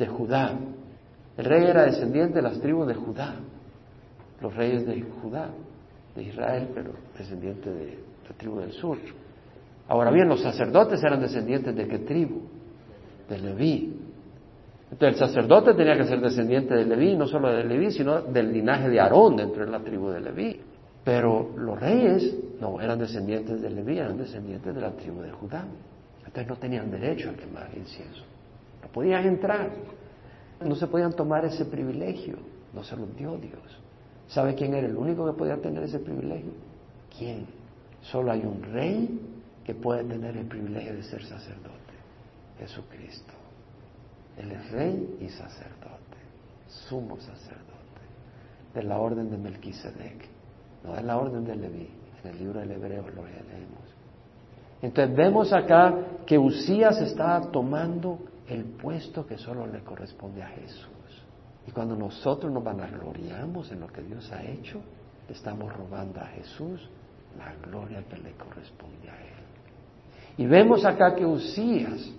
De 0.00 0.06
Judá. 0.06 0.58
El 1.36 1.44
rey 1.44 1.64
era 1.64 1.84
descendiente 1.84 2.36
de 2.36 2.42
las 2.42 2.58
tribus 2.58 2.88
de 2.88 2.94
Judá. 2.94 3.34
Los 4.40 4.56
reyes 4.56 4.86
de 4.86 5.02
Judá, 5.02 5.50
de 6.16 6.22
Israel, 6.22 6.70
pero 6.74 6.92
descendiente 7.18 7.70
de 7.70 7.98
la 8.26 8.34
tribu 8.34 8.60
del 8.60 8.72
sur. 8.72 8.96
Ahora 9.88 10.10
bien, 10.10 10.26
los 10.26 10.40
sacerdotes 10.40 11.02
eran 11.04 11.20
descendientes 11.20 11.76
de 11.76 11.86
qué 11.86 11.98
tribu? 11.98 12.40
De 13.28 13.38
Leví. 13.38 13.94
Entonces 14.90 15.20
el 15.20 15.28
sacerdote 15.28 15.74
tenía 15.74 15.98
que 15.98 16.04
ser 16.04 16.20
descendiente 16.20 16.74
de 16.74 16.86
Leví, 16.86 17.14
no 17.14 17.26
solo 17.26 17.52
de 17.52 17.62
Leví, 17.62 17.90
sino 17.90 18.22
del 18.22 18.50
linaje 18.50 18.88
de 18.88 19.00
Aarón 19.00 19.36
dentro 19.36 19.66
de 19.66 19.70
la 19.70 19.80
tribu 19.80 20.08
de 20.08 20.20
Leví. 20.20 20.60
Pero 21.04 21.50
los 21.58 21.78
reyes 21.78 22.38
no 22.58 22.80
eran 22.80 22.98
descendientes 22.98 23.60
de 23.60 23.68
Leví, 23.68 23.98
eran 23.98 24.16
descendientes 24.16 24.74
de 24.74 24.80
la 24.80 24.92
tribu 24.92 25.20
de 25.20 25.30
Judá. 25.30 25.66
Entonces 26.24 26.48
no 26.48 26.56
tenían 26.56 26.90
derecho 26.90 27.28
a 27.28 27.34
quemar 27.34 27.68
incienso. 27.76 28.29
No 28.82 28.88
podían 28.88 29.26
entrar. 29.26 29.70
No 30.60 30.74
se 30.74 30.86
podían 30.86 31.12
tomar 31.12 31.44
ese 31.44 31.64
privilegio. 31.64 32.36
No 32.72 32.84
se 32.84 32.96
lo 32.96 33.06
dio 33.06 33.36
Dios. 33.36 33.80
¿Sabe 34.28 34.54
quién 34.54 34.74
era 34.74 34.86
el 34.86 34.96
único 34.96 35.26
que 35.26 35.36
podía 35.36 35.56
tener 35.56 35.82
ese 35.82 35.98
privilegio? 35.98 36.52
¿Quién? 37.16 37.46
Solo 38.02 38.30
hay 38.30 38.40
un 38.40 38.62
rey 38.62 39.20
que 39.64 39.74
puede 39.74 40.04
tener 40.04 40.36
el 40.36 40.46
privilegio 40.46 40.94
de 40.94 41.02
ser 41.02 41.24
sacerdote. 41.24 41.78
Jesucristo. 42.58 43.32
Él 44.36 44.52
es 44.52 44.70
rey 44.70 45.16
y 45.20 45.28
sacerdote. 45.28 46.16
Sumo 46.68 47.16
sacerdote. 47.18 47.66
De 48.74 48.82
la 48.82 48.98
orden 48.98 49.30
de 49.30 49.36
Melquisedec. 49.36 50.28
No 50.84 50.94
de 50.94 51.02
la 51.02 51.18
orden 51.18 51.44
de 51.44 51.56
Leví. 51.56 51.90
En 52.22 52.30
el 52.30 52.38
libro 52.38 52.60
del 52.60 52.70
Hebreo 52.70 53.02
lo 53.08 53.24
leemos. 53.24 53.80
Entonces 54.82 55.16
vemos 55.16 55.52
acá 55.52 55.94
que 56.26 56.38
Usías 56.38 57.00
estaba 57.00 57.50
tomando 57.50 58.18
el 58.50 58.64
puesto 58.64 59.26
que 59.26 59.38
solo 59.38 59.66
le 59.66 59.80
corresponde 59.80 60.42
a 60.42 60.48
Jesús. 60.48 60.88
Y 61.66 61.70
cuando 61.70 61.94
nosotros 61.94 62.52
nos 62.52 62.64
vanagloriamos 62.64 63.70
en 63.70 63.80
lo 63.80 63.86
que 63.86 64.02
Dios 64.02 64.30
ha 64.32 64.42
hecho, 64.42 64.80
estamos 65.28 65.72
robando 65.72 66.20
a 66.20 66.26
Jesús 66.26 66.88
la 67.38 67.54
gloria 67.64 68.02
que 68.08 68.16
le 68.16 68.32
corresponde 68.32 69.08
a 69.08 69.20
Él. 69.20 69.44
Y 70.36 70.46
vemos 70.46 70.84
acá 70.84 71.14
que 71.14 71.24
Usías 71.24 72.12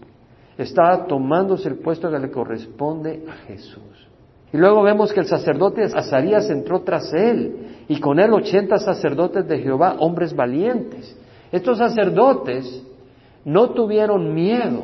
estaba 0.58 1.06
tomándose 1.06 1.68
el 1.68 1.80
puesto 1.80 2.10
que 2.10 2.20
le 2.20 2.32
corresponde 2.32 3.26
a 3.28 3.34
Jesús. 3.48 4.08
Y 4.54 4.58
luego 4.58 4.84
vemos 4.84 5.14
que 5.14 5.22
el 5.22 5.26
sacerdote 5.26 5.84
Azarías 5.84 6.50
entró 6.50 6.82
tras 6.82 7.12
él, 7.14 7.86
y 7.88 8.00
con 8.00 8.20
él 8.20 8.34
ochenta 8.34 8.78
sacerdotes 8.78 9.48
de 9.48 9.60
Jehová, 9.60 9.96
hombres 10.00 10.36
valientes. 10.36 11.18
Estos 11.52 11.78
sacerdotes 11.78 12.86
no 13.44 13.72
tuvieron 13.72 14.34
miedo, 14.34 14.84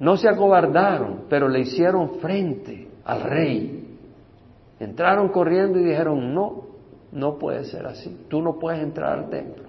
no 0.00 0.16
se 0.16 0.28
acobardaron, 0.28 1.24
pero 1.28 1.48
le 1.48 1.60
hicieron 1.60 2.20
frente 2.20 2.88
al 3.04 3.22
rey. 3.22 3.96
Entraron 4.78 5.28
corriendo 5.30 5.78
y 5.78 5.84
dijeron, 5.84 6.32
no, 6.32 6.62
no 7.10 7.38
puede 7.38 7.64
ser 7.64 7.86
así. 7.86 8.26
Tú 8.28 8.40
no 8.40 8.58
puedes 8.58 8.80
entrar 8.80 9.18
al 9.18 9.28
templo. 9.28 9.64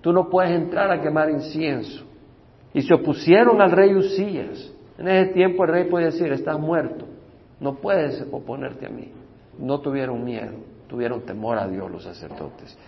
Tú 0.00 0.12
no 0.12 0.30
puedes 0.30 0.52
entrar 0.52 0.90
a 0.90 1.00
quemar 1.00 1.28
incienso. 1.30 2.04
Y 2.72 2.82
se 2.82 2.94
opusieron 2.94 3.60
al 3.60 3.72
rey 3.72 3.94
Usías. 3.94 4.72
En 4.96 5.08
ese 5.08 5.32
tiempo 5.32 5.64
el 5.64 5.70
rey 5.70 5.84
podía 5.90 6.06
decir, 6.06 6.32
estás 6.32 6.58
muerto. 6.58 7.06
No 7.58 7.74
puedes 7.74 8.24
oponerte 8.32 8.86
a 8.86 8.90
mí. 8.90 9.12
No 9.58 9.80
tuvieron 9.80 10.24
miedo, 10.24 10.52
tuvieron 10.88 11.20
temor 11.22 11.58
a 11.58 11.68
Dios 11.68 11.90
los 11.90 12.04
sacerdotes. 12.04 12.78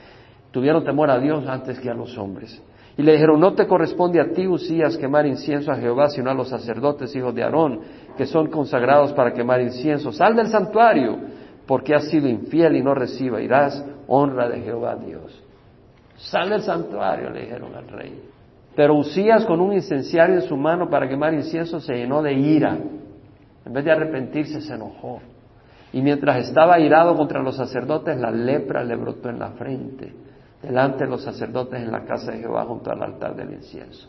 Tuvieron 0.51 0.85
temor 0.85 1.11
a 1.11 1.19
Dios 1.19 1.47
antes 1.47 1.79
que 1.81 1.91
a 1.91 1.95
los 1.95 2.17
hombres. 2.17 2.63
Y 2.97 3.03
le 3.03 3.13
dijeron, 3.13 3.41
no 3.41 3.55
te 3.55 3.67
corresponde 3.67 4.21
a 4.21 4.33
ti, 4.33 4.47
Usías, 4.47 4.99
quemar 4.99 5.27
incienso 5.27 5.73
a 5.73 5.77
Jehová, 5.77 6.11
sino 6.11 6.31
a 6.31 6.35
los 6.35 6.49
sacerdotes, 6.49 7.15
hijos 7.17 7.35
de 7.35 7.43
Aarón, 7.43 7.81
que 8.17 8.27
son 8.27 8.49
consagrados 8.49 9.13
para 9.15 9.33
quemar 9.33 9.63
incienso. 9.63 10.13
Sal 10.13 10.37
del 10.37 10.49
santuario, 10.49 11.17
porque 11.67 11.95
has 11.95 12.09
sido 12.09 12.29
infiel 12.29 12.77
y 12.77 12.83
no 12.83 12.95
reciba, 12.95 13.41
irás 13.41 13.83
honra 14.09 14.49
de 14.49 14.61
Jehová 14.61 14.97
Dios. 14.97 15.43
Sal 16.17 16.51
del 16.51 16.61
santuario, 16.61 17.31
le 17.31 17.43
dijeron 17.43 17.75
al 17.75 17.89
rey. 17.89 18.23
Pero 18.77 18.95
Usías, 18.95 19.47
con 19.47 19.61
un 19.61 19.73
incenciario 19.73 20.35
en 20.37 20.43
su 20.43 20.57
mano 20.57 20.91
para 20.91 21.09
quemar 21.09 21.33
incienso, 21.33 21.81
se 21.81 21.95
llenó 21.95 22.23
de 22.23 22.35
ira. 22.35 22.79
En 23.65 23.73
vez 23.73 23.85
de 23.85 23.93
arrepentirse, 23.93 24.61
se 24.61 24.75
enojó. 24.75 25.21
Y 25.95 26.03
mientras 26.03 26.49
estaba 26.49 26.79
irado 26.79 27.17
contra 27.17 27.43
los 27.43 27.57
sacerdotes, 27.57 28.19
la 28.19 28.31
lepra 28.31 28.85
le 28.85 28.97
brotó 28.97 29.31
en 29.31 29.39
la 29.39 29.51
frente 29.53 30.22
delante 30.63 31.05
de 31.05 31.11
los 31.11 31.23
sacerdotes 31.23 31.83
en 31.83 31.91
la 31.91 32.05
casa 32.05 32.33
de 32.33 32.39
Jehová 32.39 32.65
junto 32.65 32.91
al 32.91 33.03
altar 33.03 33.35
del 33.35 33.53
incienso. 33.53 34.09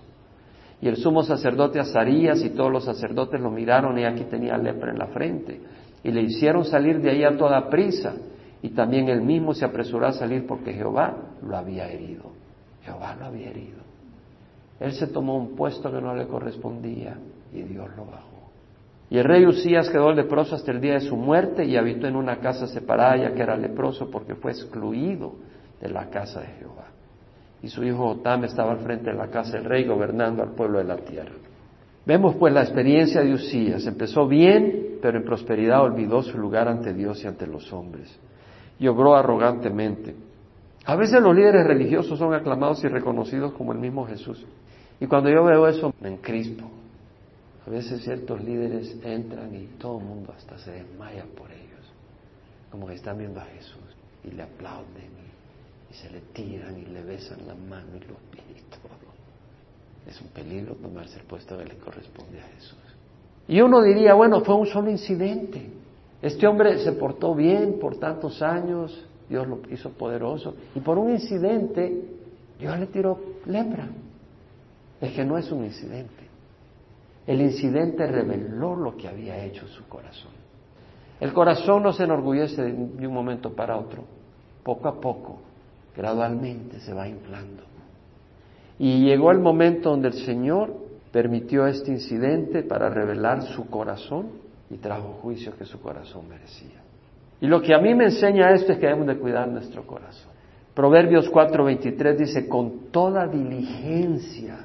Y 0.82 0.88
el 0.88 0.98
sumo 0.98 1.24
sacerdote 1.24 1.80
Azarías 1.80 2.44
y 2.44 2.50
todos 2.52 2.72
los 2.72 2.84
sacerdotes 2.84 3.40
lo 3.40 3.50
miraron 3.50 3.98
y 3.98 4.06
aquí 4.06 4.26
tenía 4.26 4.58
lepra 4.58 4.92
en 4.92 5.00
la 5.00 5.08
frente. 5.08 5.62
Y 6.04 6.12
le 6.12 6.22
hicieron 6.22 6.66
salir 6.66 7.02
de 7.02 7.10
ahí 7.10 7.24
a 7.24 7.38
toda 7.38 7.70
prisa. 7.70 8.14
Y 8.62 8.70
también 8.70 9.08
él 9.08 9.22
mismo 9.22 9.54
se 9.54 9.66
apresuró 9.66 10.08
a 10.08 10.12
salir 10.12 10.46
porque 10.46 10.74
Jehová 10.74 11.16
lo 11.42 11.56
había 11.56 11.90
herido. 11.90 12.32
Jehová 12.84 13.16
lo 13.18 13.26
había 13.26 13.50
herido. 13.50 13.80
Él 14.80 14.92
se 14.92 15.08
tomó 15.08 15.38
un 15.38 15.56
puesto 15.56 15.90
que 15.90 16.02
no 16.02 16.14
le 16.16 16.28
correspondía 16.28 17.18
y 17.54 17.62
Dios 17.62 17.88
lo 17.96 18.06
bajó. 18.06 18.52
Y 19.10 19.18
el 19.18 19.24
rey 19.24 19.46
Usías 19.46 19.90
quedó 19.90 20.12
leproso 20.12 20.56
hasta 20.56 20.72
el 20.72 20.82
día 20.82 20.96
de 20.96 21.02
su 21.02 21.16
muerte 21.16 21.64
y 21.64 21.78
habitó 21.78 22.08
en 22.08 22.16
una 22.16 22.38
casa 22.40 22.68
separada 22.68 23.16
ya 23.18 23.34
que 23.34 23.42
era 23.42 23.56
leproso 23.56 24.10
porque 24.12 24.36
fue 24.36 24.52
excluido 24.52 25.36
de 25.84 25.90
la 25.90 26.10
casa 26.10 26.40
de 26.40 26.48
Jehová. 26.48 26.86
Y 27.62 27.68
su 27.68 27.84
hijo 27.84 28.06
Otam 28.06 28.46
estaba 28.46 28.72
al 28.72 28.80
frente 28.80 29.12
de 29.12 29.18
la 29.18 29.28
casa 29.28 29.58
del 29.58 29.66
rey 29.66 29.86
gobernando 29.86 30.42
al 30.42 30.52
pueblo 30.52 30.78
de 30.78 30.86
la 30.86 30.96
tierra. 30.98 31.34
Vemos 32.06 32.36
pues 32.36 32.54
la 32.54 32.62
experiencia 32.62 33.22
de 33.22 33.34
Usías. 33.34 33.86
Empezó 33.86 34.26
bien, 34.28 35.00
pero 35.02 35.18
en 35.18 35.26
prosperidad 35.26 35.82
olvidó 35.82 36.24
su 36.24 36.38
lugar 36.38 36.70
ante 36.70 36.94
Dios 36.94 37.22
y 37.24 37.28
ante 37.28 37.46
los 37.48 37.72
hombres. 37.74 38.18
Y 38.80 38.88
obró 38.88 39.16
arrogantemente. 39.16 40.16
A 40.86 40.96
veces 40.96 41.22
los 41.22 41.36
líderes 41.36 41.66
religiosos 41.66 42.18
son 42.18 42.34
aclamados 42.34 42.84
y 42.84 42.88
reconocidos 42.88 43.54
como 43.54 43.74
el 43.74 43.80
mismo 43.80 44.06
Jesús. 44.06 44.46
Y 45.00 45.08
cuando 45.08 45.30
yo 45.30 45.44
veo 45.44 45.68
eso 45.68 45.94
me 46.02 46.10
encrispo. 46.10 46.66
A 47.68 47.70
veces 47.70 48.04
ciertos 48.04 48.42
líderes 48.42 48.98
entran 49.04 49.54
y 49.56 49.68
todo 49.80 50.00
el 50.00 50.06
mundo 50.06 50.34
hasta 50.36 50.58
se 50.58 50.72
desmaya 50.72 51.24
por 51.38 51.50
ellos, 51.50 51.94
como 52.70 52.88
que 52.88 52.96
están 52.96 53.18
viendo 53.18 53.40
a 53.40 53.46
Jesús 53.46 53.80
y 54.26 54.32
le 54.32 54.44
aplauden 54.44 55.23
se 55.94 56.10
le 56.10 56.22
tiran 56.34 56.78
y 56.78 56.86
le 56.86 57.04
besan 57.04 57.46
la 57.48 57.56
mano 57.56 57.96
y 57.96 58.00
los 58.00 58.20
pies 58.32 58.46
y 58.50 58.70
todo. 58.70 59.14
Es 60.08 60.20
un 60.22 60.28
peligro 60.30 60.76
tomarse 60.76 61.20
el 61.20 61.26
puesto 61.26 61.58
que 61.58 61.66
le 61.66 61.78
corresponde 61.78 62.40
a 62.40 62.48
Jesús. 62.56 62.80
Y 63.48 63.62
uno 63.62 63.82
diría, 63.82 64.14
bueno, 64.14 64.42
fue 64.42 64.56
un 64.56 64.66
solo 64.66 64.90
incidente. 64.90 65.70
Este 66.22 66.48
hombre 66.48 66.80
se 66.80 66.94
portó 66.94 67.36
bien 67.36 67.80
por 67.80 67.98
tantos 67.98 68.42
años, 68.42 69.06
Dios 69.30 69.48
lo 69.48 69.62
hizo 69.70 69.90
poderoso. 69.92 70.56
Y 70.76 70.80
por 70.80 70.98
un 70.98 71.12
incidente, 71.12 72.02
Dios 72.60 72.80
le 72.80 72.88
tiró 72.88 73.20
lepra. 73.46 73.88
Es 75.00 75.12
que 75.14 75.26
no 75.26 75.38
es 75.38 75.52
un 75.52 75.66
incidente. 75.66 76.24
El 77.28 77.42
incidente 77.42 78.06
reveló 78.08 78.76
lo 78.76 78.98
que 78.98 79.08
había 79.08 79.44
hecho 79.44 79.68
su 79.68 79.88
corazón. 79.88 80.32
El 81.20 81.34
corazón 81.34 81.84
no 81.84 81.94
se 81.94 82.04
enorgullece 82.04 82.62
de 82.64 83.08
un 83.08 83.14
momento 83.14 83.54
para 83.54 83.78
otro. 83.78 84.04
Poco 84.64 84.88
a 84.88 85.00
poco, 85.00 85.40
gradualmente 85.96 86.80
se 86.80 86.94
va 86.94 87.08
inflando. 87.08 87.64
Y 88.80 89.06
llegó 89.06 89.32
el 89.32 89.40
momento 89.40 89.92
donde 89.92 90.10
el 90.10 90.26
Señor 90.26 90.74
permitió 91.12 91.68
este 91.68 91.92
incidente 91.92 92.64
para 92.64 92.90
revelar 92.90 93.44
su 93.44 93.70
corazón 93.70 94.32
y 94.70 94.78
trajo 94.78 95.20
juicio 95.22 95.56
que 95.58 95.66
su 95.66 95.80
corazón 95.80 96.28
merecía. 96.28 96.82
Y 97.40 97.48
lo 97.48 97.62
que 97.62 97.76
a 97.76 97.78
mí 97.78 97.94
me 97.94 98.06
enseña 98.06 98.52
esto 98.52 98.72
es 98.72 98.80
que 98.80 98.88
debemos 98.88 99.08
de 99.08 99.18
cuidar 99.18 99.48
nuestro 99.48 99.86
corazón. 99.86 100.32
Proverbios 100.74 101.30
4:23 101.32 102.18
dice, 102.18 102.48
con 102.48 102.90
toda 102.92 103.28
diligencia 103.28 104.58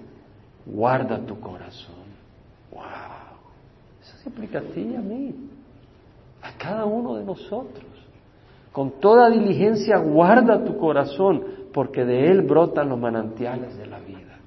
guarda 0.65 1.19
tu 1.19 1.39
corazón. 1.39 1.97
¡Wow! 2.73 2.83
Eso 4.01 4.17
se 4.17 4.29
aplica 4.31 4.61
a 4.61 4.63
ti 4.63 4.81
y 4.81 4.97
a 4.97 5.01
mí, 5.01 5.35
a 6.41 6.53
cada 6.57 6.87
uno 6.87 7.17
de 7.17 7.25
nosotros. 7.25 7.85
Con 8.79 9.01
toda 9.01 9.29
diligencia 9.29 9.99
guarda 9.99 10.63
tu 10.63 10.79
corazón, 10.79 11.43
porque 11.75 12.05
de 12.05 12.31
él 12.31 12.43
brotan 12.43 12.89
los 12.89 13.01
manantiales 13.01 13.77
de 13.77 13.89
la 13.89 13.99
vida. 13.99 14.39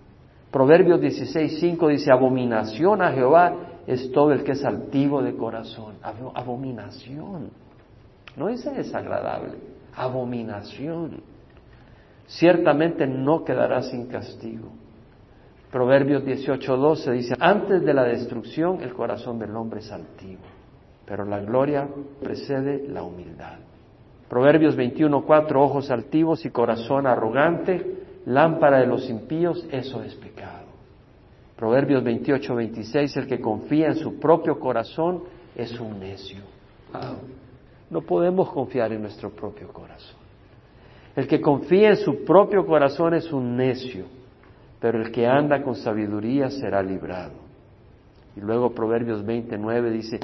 Proverbios 0.49 1.01
16:5 1.01 1.89
dice, 1.89 2.13
abominación 2.13 3.01
a 3.01 3.11
Jehová 3.11 3.53
es 3.85 4.09
todo 4.13 4.31
el 4.31 4.45
que 4.45 4.53
es 4.53 4.63
altivo 4.63 5.21
de 5.21 5.35
corazón. 5.35 5.95
Abominación. 6.33 7.49
No 8.37 8.47
dice 8.47 8.71
desagradable, 8.71 9.55
abominación. 9.97 11.23
Ciertamente 12.25 13.05
no 13.05 13.43
quedará 13.43 13.81
sin 13.81 14.07
castigo. 14.07 14.69
Proverbios 15.73 16.23
18:12 16.23 17.11
dice, 17.11 17.35
antes 17.37 17.83
de 17.83 17.93
la 17.93 18.05
destrucción 18.05 18.81
el 18.81 18.93
corazón 18.93 19.39
del 19.39 19.53
hombre 19.57 19.81
es 19.81 19.91
altivo, 19.91 20.39
pero 21.05 21.25
la 21.25 21.41
gloria 21.41 21.85
precede 22.21 22.87
la 22.87 23.03
humildad. 23.03 23.57
Proverbios 24.31 24.77
21:4, 24.77 25.61
ojos 25.61 25.91
altivos 25.91 26.45
y 26.45 26.49
corazón 26.51 27.05
arrogante, 27.05 27.97
lámpara 28.25 28.79
de 28.79 28.87
los 28.87 29.09
impíos, 29.09 29.67
eso 29.69 30.01
es 30.01 30.15
pecado. 30.15 30.67
Proverbios 31.57 32.01
28:26, 32.01 33.17
el 33.17 33.27
que 33.27 33.41
confía 33.41 33.87
en 33.87 33.95
su 33.95 34.17
propio 34.19 34.57
corazón 34.57 35.23
es 35.53 35.77
un 35.77 35.99
necio. 35.99 36.39
No 37.89 38.01
podemos 38.01 38.49
confiar 38.51 38.93
en 38.93 39.01
nuestro 39.01 39.31
propio 39.31 39.67
corazón. 39.67 40.21
El 41.13 41.27
que 41.27 41.41
confía 41.41 41.89
en 41.89 41.97
su 41.97 42.23
propio 42.23 42.65
corazón 42.65 43.13
es 43.13 43.33
un 43.33 43.57
necio 43.57 44.05
pero 44.81 44.99
el 44.99 45.11
que 45.11 45.27
anda 45.27 45.61
con 45.61 45.75
sabiduría 45.75 46.49
será 46.49 46.81
librado. 46.81 47.33
Y 48.35 48.39
luego 48.41 48.71
Proverbios 48.71 49.23
29 49.23 49.91
dice, 49.91 50.19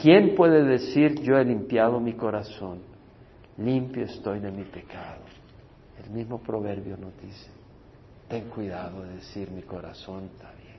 ¿quién 0.00 0.34
puede 0.34 0.64
decir 0.64 1.20
yo 1.20 1.36
he 1.36 1.44
limpiado 1.44 2.00
mi 2.00 2.14
corazón? 2.14 2.78
Limpio 3.58 4.04
estoy 4.04 4.38
de 4.40 4.50
mi 4.52 4.64
pecado. 4.64 5.22
El 6.02 6.10
mismo 6.10 6.38
proverbio 6.38 6.96
nos 6.96 7.12
dice, 7.20 7.50
ten 8.28 8.48
cuidado 8.48 9.02
de 9.02 9.14
decir 9.14 9.50
mi 9.50 9.62
corazón 9.62 10.24
está 10.32 10.52
bien. 10.52 10.76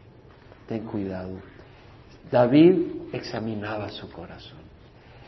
Ten 0.68 0.86
cuidado. 0.86 1.30
David 2.32 3.12
examinaba 3.12 3.90
su 3.90 4.10
corazón. 4.12 4.60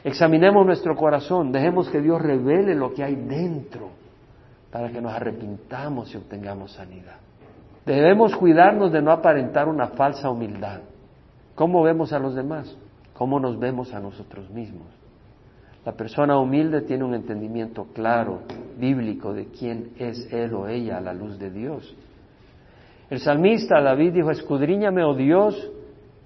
Examinemos 0.03 0.65
nuestro 0.65 0.95
corazón, 0.95 1.51
dejemos 1.51 1.89
que 1.89 2.01
Dios 2.01 2.21
revele 2.21 2.73
lo 2.73 2.93
que 2.93 3.03
hay 3.03 3.15
dentro 3.15 3.89
para 4.71 4.89
que 4.89 5.01
nos 5.01 5.13
arrepintamos 5.13 6.13
y 6.13 6.17
obtengamos 6.17 6.71
sanidad. 6.71 7.17
Debemos 7.85 8.35
cuidarnos 8.35 8.91
de 8.91 9.01
no 9.01 9.11
aparentar 9.11 9.67
una 9.67 9.89
falsa 9.89 10.29
humildad. 10.29 10.81
¿Cómo 11.55 11.83
vemos 11.83 12.13
a 12.13 12.19
los 12.19 12.33
demás? 12.33 12.75
¿Cómo 13.13 13.39
nos 13.39 13.59
vemos 13.59 13.93
a 13.93 13.99
nosotros 13.99 14.49
mismos? 14.49 15.00
La 15.83 15.93
persona 15.93 16.37
humilde 16.37 16.81
tiene 16.81 17.03
un 17.03 17.15
entendimiento 17.15 17.87
claro, 17.93 18.41
bíblico, 18.77 19.33
de 19.33 19.47
quién 19.47 19.93
es 19.97 20.31
él 20.31 20.53
o 20.53 20.67
ella 20.67 20.97
a 20.97 21.01
la 21.01 21.13
luz 21.13 21.39
de 21.39 21.49
Dios. 21.49 21.95
El 23.09 23.19
salmista 23.19 23.81
David 23.81 24.13
dijo, 24.13 24.29
escudriñame, 24.29 25.03
oh 25.03 25.15
Dios, 25.15 25.71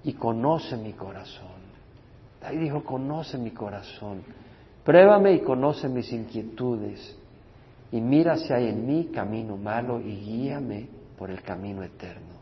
y 0.04 0.12
conoce 0.12 0.76
mi 0.76 0.92
corazón. 0.92 1.56
David 2.40 2.60
dijo, 2.60 2.84
conoce 2.84 3.38
mi 3.38 3.50
corazón. 3.50 4.22
Pruébame 4.84 5.32
y 5.32 5.40
conoce 5.40 5.88
mis 5.88 6.12
inquietudes. 6.12 7.18
Y 7.90 8.00
mira 8.00 8.36
si 8.36 8.52
hay 8.52 8.68
en 8.68 8.86
mí 8.86 9.10
camino 9.12 9.56
malo 9.56 10.00
y 10.00 10.16
guíame 10.16 10.86
por 11.18 11.30
el 11.30 11.40
camino 11.42 11.82
eterno. 11.82 12.36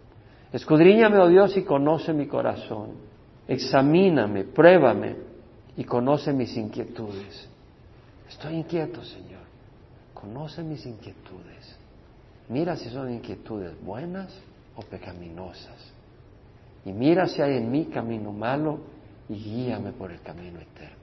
Escudriñame, 0.52 1.18
oh 1.18 1.28
Dios, 1.28 1.56
y 1.56 1.62
conoce 1.62 2.12
mi 2.12 2.26
corazón. 2.26 2.90
Examíname, 3.46 4.44
pruébame 4.44 5.33
y 5.76 5.84
conoce 5.84 6.32
mis 6.32 6.56
inquietudes. 6.56 7.48
Estoy 8.28 8.54
inquieto, 8.54 9.04
Señor. 9.04 9.44
Conoce 10.12 10.62
mis 10.62 10.84
inquietudes. 10.86 11.76
Mira 12.48 12.76
si 12.76 12.90
son 12.90 13.12
inquietudes 13.12 13.80
buenas 13.82 14.32
o 14.76 14.82
pecaminosas. 14.82 15.92
Y 16.84 16.92
mira 16.92 17.26
si 17.26 17.40
hay 17.42 17.56
en 17.56 17.70
mí 17.70 17.86
camino 17.86 18.32
malo 18.32 18.78
y 19.28 19.34
guíame 19.34 19.92
por 19.92 20.10
el 20.10 20.20
camino 20.20 20.60
eterno. 20.60 20.94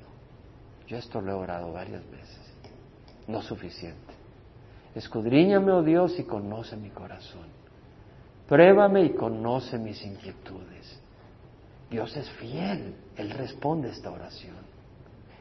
Yo 0.88 0.98
esto 0.98 1.22
lo 1.22 1.32
he 1.32 1.36
orado 1.36 1.72
varias 1.72 2.04
veces. 2.10 2.40
No 3.28 3.42
suficiente. 3.42 4.14
Escudriñame, 4.94 5.72
oh 5.72 5.84
Dios, 5.84 6.20
y 6.20 6.24
conoce 6.24 6.76
mi 6.76 6.90
corazón. 6.90 7.48
Pruébame 8.48 9.06
y 9.06 9.10
conoce 9.12 9.78
mis 9.78 10.04
inquietudes. 10.04 11.00
Dios 11.92 12.16
es 12.16 12.30
fiel, 12.32 12.96
Él 13.18 13.30
responde 13.32 13.90
esta 13.90 14.10
oración. 14.10 14.56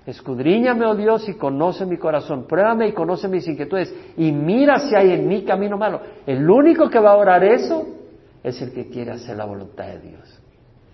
Escudriñame, 0.04 0.84
oh 0.84 0.96
Dios, 0.96 1.28
y 1.28 1.34
conoce 1.34 1.86
mi 1.86 1.96
corazón. 1.96 2.48
Pruébame 2.48 2.88
y 2.88 2.92
conoce 2.92 3.28
mis 3.28 3.46
inquietudes. 3.46 3.94
Y 4.16 4.32
mira 4.32 4.80
si 4.80 4.96
hay 4.96 5.12
en 5.12 5.28
mí 5.28 5.44
camino 5.44 5.78
malo. 5.78 6.00
El 6.26 6.50
único 6.50 6.90
que 6.90 6.98
va 6.98 7.12
a 7.12 7.16
orar 7.16 7.44
eso 7.44 7.86
es 8.42 8.60
el 8.62 8.72
que 8.72 8.88
quiere 8.88 9.12
hacer 9.12 9.36
la 9.36 9.44
voluntad 9.44 9.86
de 9.86 10.00
Dios. 10.00 10.40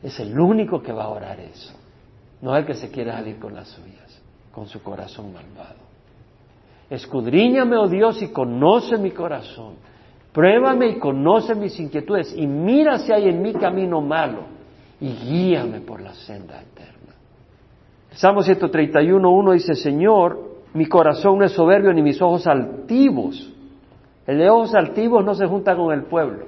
Es 0.03 0.21
el 0.21 0.39
único 0.39 0.83
que 0.83 0.93
va 0.93 1.05
a 1.05 1.09
orar 1.09 1.41
eso. 1.41 1.75
No 2.43 2.55
el 2.55 2.67
que 2.67 2.75
se 2.75 2.91
quiere 2.91 3.13
salir 3.13 3.39
con 3.39 3.55
las 3.55 3.69
suyas, 3.69 4.23
con 4.53 4.67
su 4.67 4.83
corazón 4.83 5.33
malvado. 5.33 5.87
Escudriñame, 6.91 7.79
oh 7.79 7.89
Dios, 7.89 8.21
y 8.21 8.29
conoce 8.29 8.99
mi 8.99 9.13
corazón. 9.13 9.77
Pruébame 10.35 10.89
y 10.89 10.99
conoce 10.99 11.55
mis 11.55 11.81
inquietudes 11.81 12.37
y 12.37 12.47
mira 12.47 12.99
si 12.99 13.11
hay 13.11 13.31
en 13.31 13.41
mi 13.41 13.55
camino 13.55 14.03
malo 14.03 14.56
y 15.01 15.09
guíame 15.09 15.81
por 15.81 16.01
la 16.01 16.15
senda 16.15 16.61
eterna. 16.61 17.15
Salmo 18.13 18.43
131.1 18.43 19.53
dice, 19.53 19.75
Señor, 19.75 20.57
mi 20.75 20.87
corazón 20.87 21.39
no 21.39 21.45
es 21.45 21.53
soberbio 21.53 21.93
ni 21.93 22.03
mis 22.03 22.21
ojos 22.21 22.47
altivos. 22.47 23.53
El 24.27 24.39
de 24.39 24.51
ojos 24.51 24.75
altivos 24.75 25.25
no 25.25 25.35
se 25.35 25.47
junta 25.47 25.77
con 25.77 25.93
el 25.93 26.05
pueblo. 26.05 26.47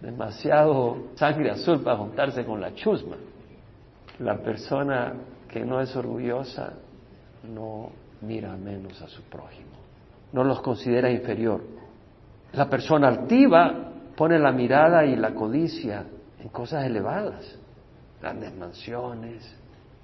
Demasiado 0.00 0.96
sangre 1.14 1.50
azul 1.50 1.82
para 1.82 1.96
juntarse 1.96 2.44
con 2.44 2.60
la 2.60 2.74
chusma. 2.74 3.16
La 4.20 4.38
persona 4.38 5.14
que 5.48 5.64
no 5.64 5.80
es 5.80 5.94
orgullosa 5.96 6.74
no 7.44 7.90
mira 8.20 8.56
menos 8.56 9.00
a 9.00 9.08
su 9.08 9.22
prójimo, 9.22 9.70
no 10.32 10.44
los 10.44 10.60
considera 10.60 11.10
inferior. 11.10 11.62
La 12.52 12.68
persona 12.68 13.08
altiva 13.08 13.92
pone 14.16 14.38
la 14.38 14.52
mirada 14.52 15.04
y 15.04 15.16
la 15.16 15.34
codicia 15.34 16.04
en 16.40 16.48
cosas 16.48 16.84
elevadas, 16.84 17.57
grandes 18.20 18.54
mansiones, 18.54 19.44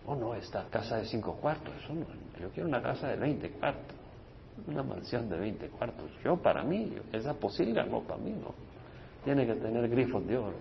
oh, 0.06 0.14
no, 0.14 0.34
esta 0.34 0.64
casa 0.70 0.98
de 0.98 1.06
cinco 1.06 1.34
cuartos, 1.34 1.74
eso 1.82 1.94
no, 1.94 2.06
yo 2.40 2.50
quiero 2.50 2.68
una 2.68 2.82
casa 2.82 3.08
de 3.08 3.16
veinte 3.16 3.50
cuartos, 3.50 3.96
una 4.66 4.82
mansión 4.82 5.28
de 5.28 5.38
veinte 5.38 5.68
cuartos. 5.68 6.10
Yo 6.22 6.36
para 6.36 6.62
mí, 6.62 6.92
esa 7.12 7.34
posible 7.34 7.84
no 7.84 8.00
para 8.00 8.20
mí 8.20 8.30
no. 8.30 8.54
Tiene 9.24 9.46
que 9.46 9.54
tener 9.54 9.88
grifos 9.88 10.26
de 10.26 10.36
oro 10.36 10.56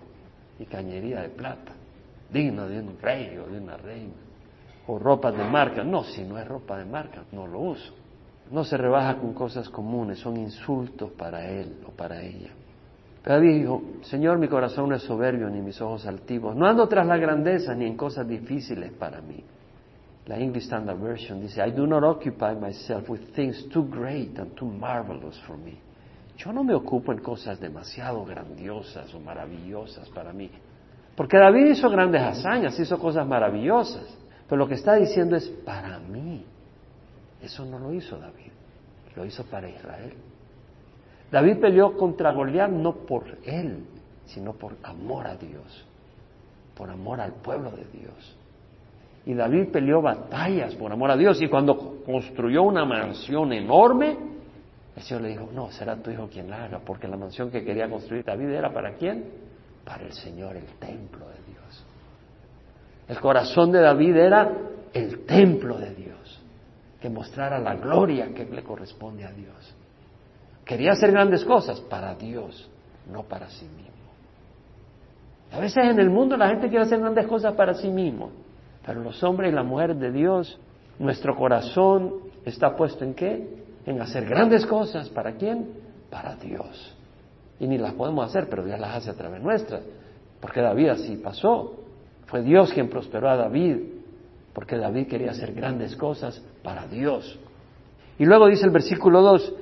y 0.58 0.64
cañería 0.64 1.22
de 1.22 1.28
plata, 1.28 1.72
digna 2.30 2.66
de 2.66 2.80
un 2.80 2.98
rey 3.00 3.36
o 3.36 3.46
de 3.46 3.58
una 3.58 3.76
reina, 3.76 4.14
o 4.86 4.98
ropa 4.98 5.30
de 5.30 5.44
marca. 5.44 5.84
No, 5.84 6.04
si 6.04 6.22
no 6.22 6.38
es 6.38 6.48
ropa 6.48 6.78
de 6.78 6.84
marca, 6.84 7.24
no 7.32 7.46
lo 7.46 7.60
uso. 7.60 7.92
No 8.50 8.64
se 8.64 8.76
rebaja 8.76 9.16
con 9.16 9.32
cosas 9.32 9.68
comunes, 9.68 10.18
son 10.18 10.36
insultos 10.36 11.10
para 11.12 11.48
él 11.48 11.80
o 11.86 11.90
para 11.90 12.22
ella. 12.22 12.50
Pero 13.24 13.40
dijo, 13.40 13.82
Señor, 14.02 14.38
mi 14.38 14.48
corazón 14.48 14.90
no 14.90 14.96
es 14.96 15.02
soberbio 15.02 15.48
ni 15.48 15.62
mis 15.62 15.80
ojos 15.80 16.06
altivos. 16.06 16.54
No 16.54 16.66
ando 16.66 16.86
tras 16.86 17.06
la 17.06 17.16
grandeza 17.16 17.74
ni 17.74 17.86
en 17.86 17.96
cosas 17.96 18.28
difíciles 18.28 18.92
para 18.92 19.22
mí. 19.22 19.42
La 20.26 20.38
English 20.38 20.64
Standard 20.64 20.98
Version 20.98 21.40
dice, 21.40 21.66
I 21.66 21.70
do 21.70 21.86
not 21.86 22.04
occupy 22.04 22.54
myself 22.54 23.08
with 23.08 23.32
things 23.34 23.66
too 23.70 23.88
great 23.88 24.38
and 24.38 24.54
too 24.54 24.66
marvelous 24.66 25.38
for 25.46 25.56
me. 25.56 25.78
Yo 26.36 26.52
no 26.52 26.64
me 26.64 26.74
ocupo 26.74 27.12
en 27.12 27.20
cosas 27.20 27.58
demasiado 27.58 28.24
grandiosas 28.26 29.14
o 29.14 29.20
maravillosas 29.20 30.08
para 30.10 30.32
mí. 30.34 30.50
Porque 31.16 31.38
David 31.38 31.70
hizo 31.70 31.88
grandes 31.88 32.20
hazañas, 32.20 32.78
hizo 32.78 32.98
cosas 32.98 33.26
maravillosas. 33.26 34.04
Pero 34.46 34.58
lo 34.58 34.68
que 34.68 34.74
está 34.74 34.96
diciendo 34.96 35.34
es 35.36 35.48
para 35.48 35.98
mí. 35.98 36.44
Eso 37.40 37.64
no 37.64 37.78
lo 37.78 37.92
hizo 37.94 38.18
David. 38.18 38.52
lo 39.16 39.24
hizo 39.24 39.44
para 39.44 39.68
Israel. 39.70 40.12
David 41.34 41.58
peleó 41.58 41.96
contra 41.96 42.30
Goliat 42.30 42.70
no 42.70 42.94
por 42.94 43.24
él, 43.44 43.84
sino 44.24 44.52
por 44.52 44.76
amor 44.84 45.26
a 45.26 45.34
Dios, 45.34 45.84
por 46.76 46.88
amor 46.88 47.20
al 47.20 47.32
pueblo 47.32 47.72
de 47.72 47.84
Dios. 47.86 48.36
Y 49.26 49.34
David 49.34 49.70
peleó 49.72 50.00
batallas 50.00 50.76
por 50.76 50.92
amor 50.92 51.10
a 51.10 51.16
Dios. 51.16 51.42
Y 51.42 51.48
cuando 51.48 52.04
construyó 52.06 52.62
una 52.62 52.84
mansión 52.84 53.52
enorme, 53.52 54.16
el 54.94 55.02
Señor 55.02 55.22
le 55.22 55.30
dijo, 55.30 55.48
no, 55.52 55.72
será 55.72 55.96
tu 55.96 56.12
hijo 56.12 56.28
quien 56.28 56.48
la 56.48 56.66
haga, 56.66 56.78
porque 56.78 57.08
la 57.08 57.16
mansión 57.16 57.50
que 57.50 57.64
quería 57.64 57.90
construir 57.90 58.24
David 58.24 58.50
era 58.50 58.72
para 58.72 58.94
quién? 58.94 59.24
Para 59.84 60.04
el 60.04 60.12
Señor, 60.12 60.54
el 60.54 60.66
templo 60.78 61.26
de 61.26 61.52
Dios. 61.52 61.84
El 63.08 63.18
corazón 63.18 63.72
de 63.72 63.80
David 63.80 64.16
era 64.16 64.52
el 64.92 65.26
templo 65.26 65.78
de 65.78 65.96
Dios, 65.96 66.40
que 67.00 67.10
mostrara 67.10 67.58
la 67.58 67.74
gloria 67.74 68.32
que 68.32 68.44
le 68.44 68.62
corresponde 68.62 69.24
a 69.24 69.32
Dios. 69.32 69.74
Quería 70.64 70.92
hacer 70.92 71.12
grandes 71.12 71.44
cosas 71.44 71.80
para 71.80 72.14
Dios, 72.14 72.68
no 73.10 73.24
para 73.24 73.48
sí 73.50 73.66
mismo. 73.66 73.92
A 75.52 75.60
veces 75.60 75.84
en 75.84 76.00
el 76.00 76.10
mundo 76.10 76.36
la 76.36 76.48
gente 76.48 76.68
quiere 76.68 76.84
hacer 76.84 77.00
grandes 77.00 77.26
cosas 77.26 77.54
para 77.54 77.74
sí 77.74 77.88
mismo, 77.88 78.30
pero 78.84 79.00
los 79.02 79.22
hombres 79.22 79.52
y 79.52 79.54
las 79.54 79.64
mujeres 79.64 79.98
de 80.00 80.10
Dios, 80.10 80.58
nuestro 80.98 81.36
corazón 81.36 82.14
está 82.44 82.76
puesto 82.76 83.04
en 83.04 83.14
qué? 83.14 83.64
En 83.86 84.00
hacer 84.00 84.26
grandes 84.26 84.66
cosas. 84.66 85.08
¿Para 85.10 85.32
quién? 85.32 85.68
Para 86.10 86.36
Dios. 86.36 86.96
Y 87.60 87.66
ni 87.66 87.78
las 87.78 87.94
podemos 87.94 88.26
hacer, 88.26 88.48
pero 88.48 88.64
Dios 88.64 88.78
las 88.80 88.96
hace 88.96 89.10
a 89.10 89.14
través 89.14 89.42
nuestra. 89.42 89.80
Porque 90.40 90.60
David 90.60 90.88
así 90.88 91.16
pasó. 91.16 91.74
Fue 92.26 92.42
Dios 92.42 92.72
quien 92.72 92.88
prosperó 92.88 93.28
a 93.28 93.36
David, 93.36 93.76
porque 94.52 94.76
David 94.76 95.08
quería 95.08 95.30
hacer 95.30 95.52
grandes 95.52 95.94
cosas 95.96 96.42
para 96.62 96.86
Dios. 96.86 97.38
Y 98.18 98.24
luego 98.24 98.48
dice 98.48 98.64
el 98.64 98.70
versículo 98.70 99.20
2, 99.22 99.54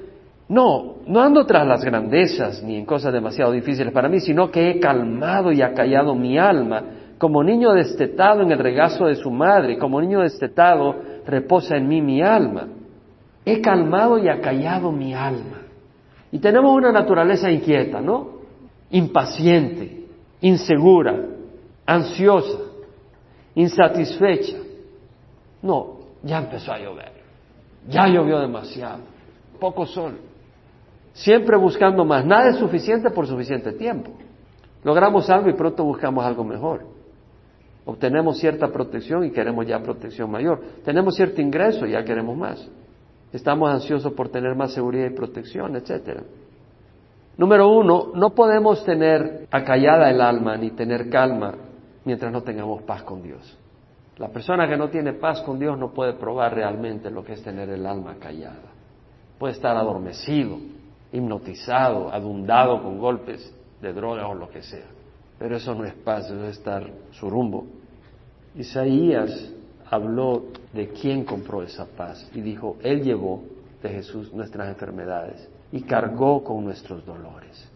no, 0.52 0.96
no 1.06 1.22
ando 1.22 1.46
tras 1.46 1.66
las 1.66 1.82
grandezas 1.82 2.62
ni 2.62 2.76
en 2.76 2.84
cosas 2.84 3.10
demasiado 3.10 3.52
difíciles 3.52 3.90
para 3.90 4.10
mí, 4.10 4.20
sino 4.20 4.50
que 4.50 4.68
he 4.68 4.80
calmado 4.80 5.50
y 5.50 5.62
acallado 5.62 6.14
mi 6.14 6.36
alma, 6.36 6.82
como 7.16 7.42
niño 7.42 7.72
destetado 7.72 8.42
en 8.42 8.52
el 8.52 8.58
regazo 8.58 9.06
de 9.06 9.14
su 9.14 9.30
madre, 9.30 9.78
como 9.78 9.98
niño 9.98 10.20
destetado 10.20 10.94
reposa 11.26 11.78
en 11.78 11.88
mí 11.88 12.02
mi 12.02 12.20
alma. 12.20 12.68
He 13.46 13.62
calmado 13.62 14.18
y 14.18 14.28
acallado 14.28 14.92
mi 14.92 15.14
alma. 15.14 15.62
Y 16.30 16.38
tenemos 16.38 16.76
una 16.76 16.92
naturaleza 16.92 17.50
inquieta, 17.50 18.02
¿no? 18.02 18.42
Impaciente, 18.90 20.04
insegura, 20.42 21.18
ansiosa, 21.86 22.58
insatisfecha. 23.54 24.58
No, 25.62 25.96
ya 26.22 26.40
empezó 26.40 26.72
a 26.72 26.78
llover, 26.78 27.12
ya 27.88 28.06
llovió 28.06 28.38
demasiado, 28.38 28.98
poco 29.58 29.86
sol 29.86 30.31
siempre 31.12 31.56
buscando 31.56 32.04
más. 32.04 32.24
Nada 32.24 32.50
es 32.50 32.56
suficiente 32.56 33.10
por 33.10 33.26
suficiente 33.26 33.72
tiempo. 33.72 34.12
Logramos 34.84 35.30
algo 35.30 35.48
y 35.48 35.54
pronto 35.54 35.84
buscamos 35.84 36.24
algo 36.24 36.44
mejor. 36.44 36.84
Obtenemos 37.84 38.38
cierta 38.38 38.68
protección 38.68 39.24
y 39.24 39.30
queremos 39.30 39.66
ya 39.66 39.80
protección 39.82 40.30
mayor. 40.30 40.60
Tenemos 40.84 41.14
cierto 41.16 41.40
ingreso 41.40 41.86
y 41.86 41.92
ya 41.92 42.04
queremos 42.04 42.36
más. 42.36 42.68
Estamos 43.32 43.70
ansiosos 43.70 44.12
por 44.12 44.28
tener 44.28 44.54
más 44.54 44.72
seguridad 44.72 45.06
y 45.06 45.14
protección, 45.14 45.74
etcétera. 45.76 46.22
Número 47.36 47.68
uno, 47.68 48.12
no 48.14 48.30
podemos 48.30 48.84
tener 48.84 49.46
acallada 49.50 50.10
el 50.10 50.20
alma 50.20 50.56
ni 50.56 50.70
tener 50.72 51.08
calma 51.08 51.54
mientras 52.04 52.30
no 52.30 52.42
tengamos 52.42 52.82
paz 52.82 53.02
con 53.02 53.22
Dios. 53.22 53.58
La 54.18 54.28
persona 54.28 54.68
que 54.68 54.76
no 54.76 54.90
tiene 54.90 55.14
paz 55.14 55.40
con 55.40 55.58
Dios 55.58 55.78
no 55.78 55.92
puede 55.92 56.12
probar 56.12 56.54
realmente 56.54 57.10
lo 57.10 57.24
que 57.24 57.32
es 57.32 57.42
tener 57.42 57.70
el 57.70 57.86
alma 57.86 58.16
callada. 58.20 58.70
Puede 59.38 59.54
estar 59.54 59.76
adormecido, 59.76 60.58
hipnotizado, 61.12 62.12
adundado 62.12 62.82
con 62.82 62.98
golpes 62.98 63.54
de 63.80 63.92
droga 63.92 64.26
o 64.28 64.34
lo 64.34 64.48
que 64.48 64.62
sea. 64.62 64.86
Pero 65.38 65.56
eso 65.56 65.74
no 65.74 65.84
es 65.84 65.94
paz, 65.94 66.26
eso 66.26 66.44
es 66.44 66.58
estar 66.58 66.88
su 67.12 67.28
rumbo. 67.28 67.66
Isaías 68.54 69.52
habló 69.90 70.44
de 70.72 70.88
quién 70.88 71.24
compró 71.24 71.62
esa 71.62 71.86
paz 71.86 72.30
y 72.34 72.40
dijo, 72.40 72.76
Él 72.82 73.02
llevó 73.02 73.42
de 73.82 73.88
Jesús 73.90 74.32
nuestras 74.32 74.68
enfermedades 74.68 75.48
y 75.70 75.82
cargó 75.82 76.44
con 76.44 76.64
nuestros 76.64 77.04
dolores. 77.04 77.68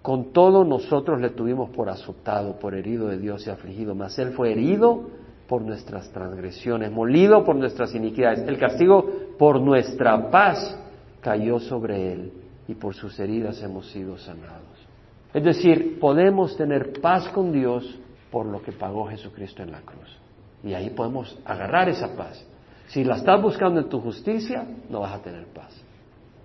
Con 0.00 0.32
todo 0.32 0.64
nosotros 0.64 1.20
le 1.20 1.30
tuvimos 1.30 1.70
por 1.70 1.88
azotado, 1.90 2.58
por 2.58 2.74
herido 2.74 3.08
de 3.08 3.18
Dios 3.18 3.46
y 3.46 3.50
afligido, 3.50 3.94
mas 3.94 4.18
Él 4.18 4.32
fue 4.32 4.52
herido 4.52 5.02
por 5.48 5.62
nuestras 5.62 6.10
transgresiones, 6.10 6.92
molido 6.92 7.44
por 7.44 7.56
nuestras 7.56 7.94
iniquidades. 7.94 8.46
El 8.46 8.58
castigo 8.58 9.04
por 9.38 9.60
nuestra 9.60 10.30
paz 10.30 10.78
cayó 11.20 11.58
sobre 11.58 12.12
Él 12.12 12.32
y 12.68 12.74
por 12.74 12.94
sus 12.94 13.18
heridas 13.18 13.62
hemos 13.62 13.90
sido 13.90 14.16
sanados. 14.18 14.86
Es 15.32 15.42
decir, 15.42 15.98
podemos 15.98 16.56
tener 16.56 17.00
paz 17.00 17.28
con 17.28 17.50
Dios 17.50 17.98
por 18.30 18.46
lo 18.46 18.62
que 18.62 18.72
pagó 18.72 19.08
Jesucristo 19.08 19.62
en 19.62 19.72
la 19.72 19.80
cruz. 19.80 20.16
Y 20.62 20.74
ahí 20.74 20.90
podemos 20.90 21.38
agarrar 21.44 21.88
esa 21.88 22.14
paz. 22.14 22.44
Si 22.88 23.04
la 23.04 23.16
estás 23.16 23.40
buscando 23.40 23.80
en 23.80 23.88
tu 23.88 24.00
justicia, 24.00 24.66
no 24.88 25.00
vas 25.00 25.14
a 25.14 25.22
tener 25.22 25.46
paz. 25.46 25.74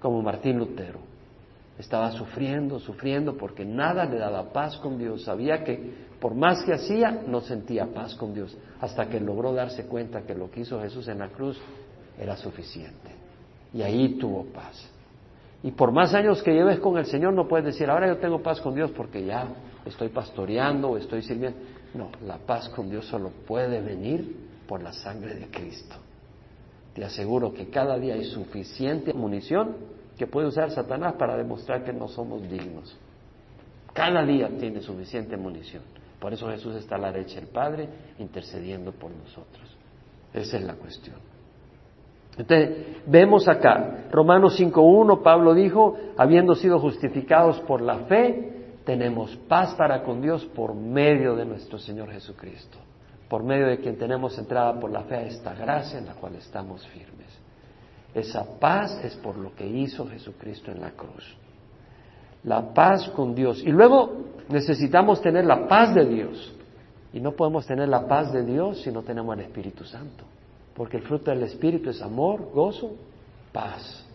Como 0.02 0.22
Martín 0.22 0.58
Lutero. 0.58 1.00
Estaba 1.78 2.12
sufriendo, 2.12 2.80
sufriendo, 2.80 3.36
porque 3.36 3.66
nada 3.66 4.06
le 4.06 4.18
daba 4.18 4.52
paz 4.54 4.78
con 4.78 4.98
Dios. 4.98 5.24
Sabía 5.24 5.64
que 5.64 6.14
por 6.20 6.36
más 6.36 6.64
que 6.64 6.74
hacía, 6.74 7.24
no 7.28 7.42
sentía 7.42 7.88
paz 7.94 8.16
con 8.16 8.34
Dios. 8.34 8.56
Hasta 8.80 9.08
que 9.08 9.20
logró 9.20 9.54
darse 9.54 9.88
cuenta 9.88 10.22
que 10.22 10.36
lo 10.36 10.52
que 10.52 10.62
hizo 10.62 10.80
Jesús 10.82 11.08
en 11.08 11.20
la 11.20 11.30
cruz 11.30 11.60
era 12.18 12.38
suficiente. 12.38 13.10
Y 13.74 13.82
ahí 13.82 14.18
tuvo 14.20 14.46
paz. 14.46 14.93
Y 15.64 15.72
por 15.72 15.94
más 15.94 16.14
años 16.14 16.44
que 16.44 16.54
lleves 16.54 16.80
con 16.80 16.98
el 16.98 17.06
Señor, 17.06 17.34
no 17.34 17.48
puedes 17.48 17.66
decir, 17.66 17.90
ahora 17.90 18.08
yo 18.08 18.18
tengo 18.18 18.44
paz 18.44 18.60
con 18.60 18.76
Dios 18.76 18.92
porque 18.92 19.24
ya 19.24 19.48
estoy 19.86 20.10
pastoreando 20.10 20.90
o 20.90 20.98
estoy 20.98 21.22
sirviendo. 21.22 21.58
No, 21.94 22.10
la 22.26 22.38
paz 22.38 22.68
con 22.70 22.90
Dios 22.90 23.06
solo 23.06 23.32
puede 23.48 23.80
venir 23.82 24.36
por 24.68 24.84
la 24.84 24.92
sangre 24.92 25.36
de 25.36 25.48
Cristo. 25.48 25.96
Te 26.94 27.06
aseguro 27.06 27.54
que 27.54 27.70
cada 27.70 27.98
día 27.98 28.16
hay 28.16 28.26
suficiente 28.26 29.14
munición 29.14 29.76
que 30.18 30.28
puede 30.28 30.48
usar 30.48 30.70
Satanás 30.70 31.14
para 31.14 31.38
demostrar 31.38 31.84
que 31.84 31.94
no 31.94 32.10
somos 32.10 32.42
dignos. 32.44 32.96
Cada 33.94 34.26
día 34.26 34.50
tiene 34.60 34.82
suficiente 34.82 35.38
munición. 35.38 35.84
Por 36.20 36.34
eso 36.34 36.50
Jesús 36.50 36.76
está 36.76 36.96
a 36.96 37.00
la 37.00 37.12
derecha 37.12 37.36
del 37.36 37.48
Padre 37.48 37.88
intercediendo 38.20 38.92
por 38.92 39.12
nosotros. 39.12 39.78
Esa 40.34 40.58
es 40.58 40.64
la 40.64 40.74
cuestión. 40.74 41.33
Entonces, 42.38 42.88
vemos 43.06 43.48
acá, 43.48 44.06
Romanos 44.12 44.60
5.1, 44.60 45.22
Pablo 45.22 45.54
dijo, 45.54 45.96
habiendo 46.18 46.56
sido 46.56 46.80
justificados 46.80 47.60
por 47.62 47.82
la 47.82 48.00
fe, 48.06 48.78
tenemos 48.86 49.36
paz 49.48 49.76
para 49.76 50.04
con 50.04 50.22
Dios 50.22 50.44
por 50.46 50.74
medio 50.74 51.36
de 51.36 51.46
nuestro 51.46 51.78
Señor 51.78 52.12
Jesucristo, 52.12 52.78
por 53.30 53.44
medio 53.44 53.68
de 53.68 53.78
quien 53.78 53.98
tenemos 53.98 54.38
entrada 54.38 54.80
por 54.80 54.92
la 54.92 55.04
fe 55.04 55.16
a 55.16 55.22
esta 55.22 55.54
gracia 55.54 56.00
en 56.00 56.08
la 56.08 56.16
cual 56.16 56.36
estamos 56.36 56.86
firmes. 56.88 57.28
Esa 58.14 58.44
paz 58.60 59.00
es 59.04 59.16
por 59.16 59.38
lo 59.38 59.56
que 59.56 59.68
hizo 59.68 60.08
Jesucristo 60.08 60.72
en 60.72 60.82
la 60.82 60.92
cruz. 60.92 61.36
La 62.44 62.74
paz 62.74 63.10
con 63.10 63.34
Dios. 63.34 63.64
Y 63.64 63.72
luego 63.72 64.26
necesitamos 64.50 65.22
tener 65.22 65.46
la 65.46 65.68
paz 65.68 65.96
de 65.96 66.06
Dios. 66.06 66.56
Y 67.14 67.22
no 67.22 67.32
podemos 67.32 67.66
tener 67.66 67.88
la 67.90 68.06
paz 68.08 68.32
de 68.34 68.44
Dios 68.44 68.82
si 68.82 68.92
no 68.92 69.02
tenemos 69.02 69.36
el 69.36 69.46
Espíritu 69.46 69.84
Santo. 69.86 70.26
Porque 70.76 70.98
el 70.98 71.04
fruto 71.04 71.32
del 71.32 71.44
Espíritu 71.44 71.90
es 71.90 72.02
amor, 72.02 72.52
gozo, 72.54 72.96
paz. 73.52 74.06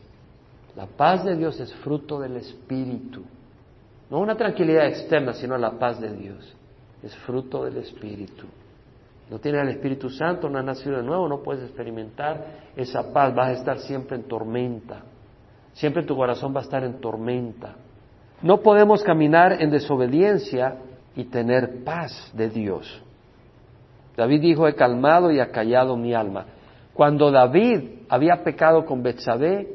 La 0.77 0.87
paz 0.87 1.25
de 1.25 1.37
Dios 1.37 1.59
es 1.61 1.73
fruto 1.77 2.21
del 2.21 2.37
Espíritu. 2.37 3.23
No 4.11 4.21
una 4.21 4.37
tranquilidad 4.37 4.87
externa, 4.87 5.33
sino 5.33 5.57
la 5.59 5.73
paz 5.73 6.01
de 6.01 6.12
Dios. 6.12 6.55
Es 7.03 7.14
fruto 7.18 7.64
del 7.64 7.77
Espíritu. 7.79 8.47
No 9.31 9.38
tienes 9.38 9.62
el 9.62 9.68
Espíritu 9.68 10.09
Santo, 10.09 10.49
no 10.49 10.59
has 10.59 10.64
nacido 10.64 10.97
de 10.97 11.03
nuevo, 11.03 11.29
no 11.29 11.42
puedes 11.42 11.62
experimentar 11.64 12.71
esa 12.75 13.12
paz. 13.12 13.35
Vas 13.35 13.49
a 13.49 13.53
estar 13.53 13.79
siempre 13.81 14.16
en 14.16 14.25
tormenta. 14.25 15.03
Siempre 15.75 16.05
tu 16.05 16.16
corazón 16.16 16.55
va 16.55 16.61
a 16.61 16.64
estar 16.64 16.83
en 16.83 17.01
tormenta. 17.01 17.77
No 18.42 18.62
podemos 18.62 19.03
caminar 19.03 19.61
en 19.61 19.71
desobediencia 19.71 20.77
y 21.14 21.25
tener 21.25 21.85
paz 21.85 22.31
de 22.35 22.49
Dios. 22.49 23.03
David 24.19 24.41
dijo, 24.41 24.67
he 24.67 24.75
calmado 24.75 25.31
y 25.31 25.39
acallado 25.39 25.97
mi 25.97 26.13
alma. 26.13 26.45
Cuando 26.93 27.31
David 27.31 28.01
había 28.09 28.43
pecado 28.43 28.85
con 28.85 29.01
Betsabé, 29.01 29.69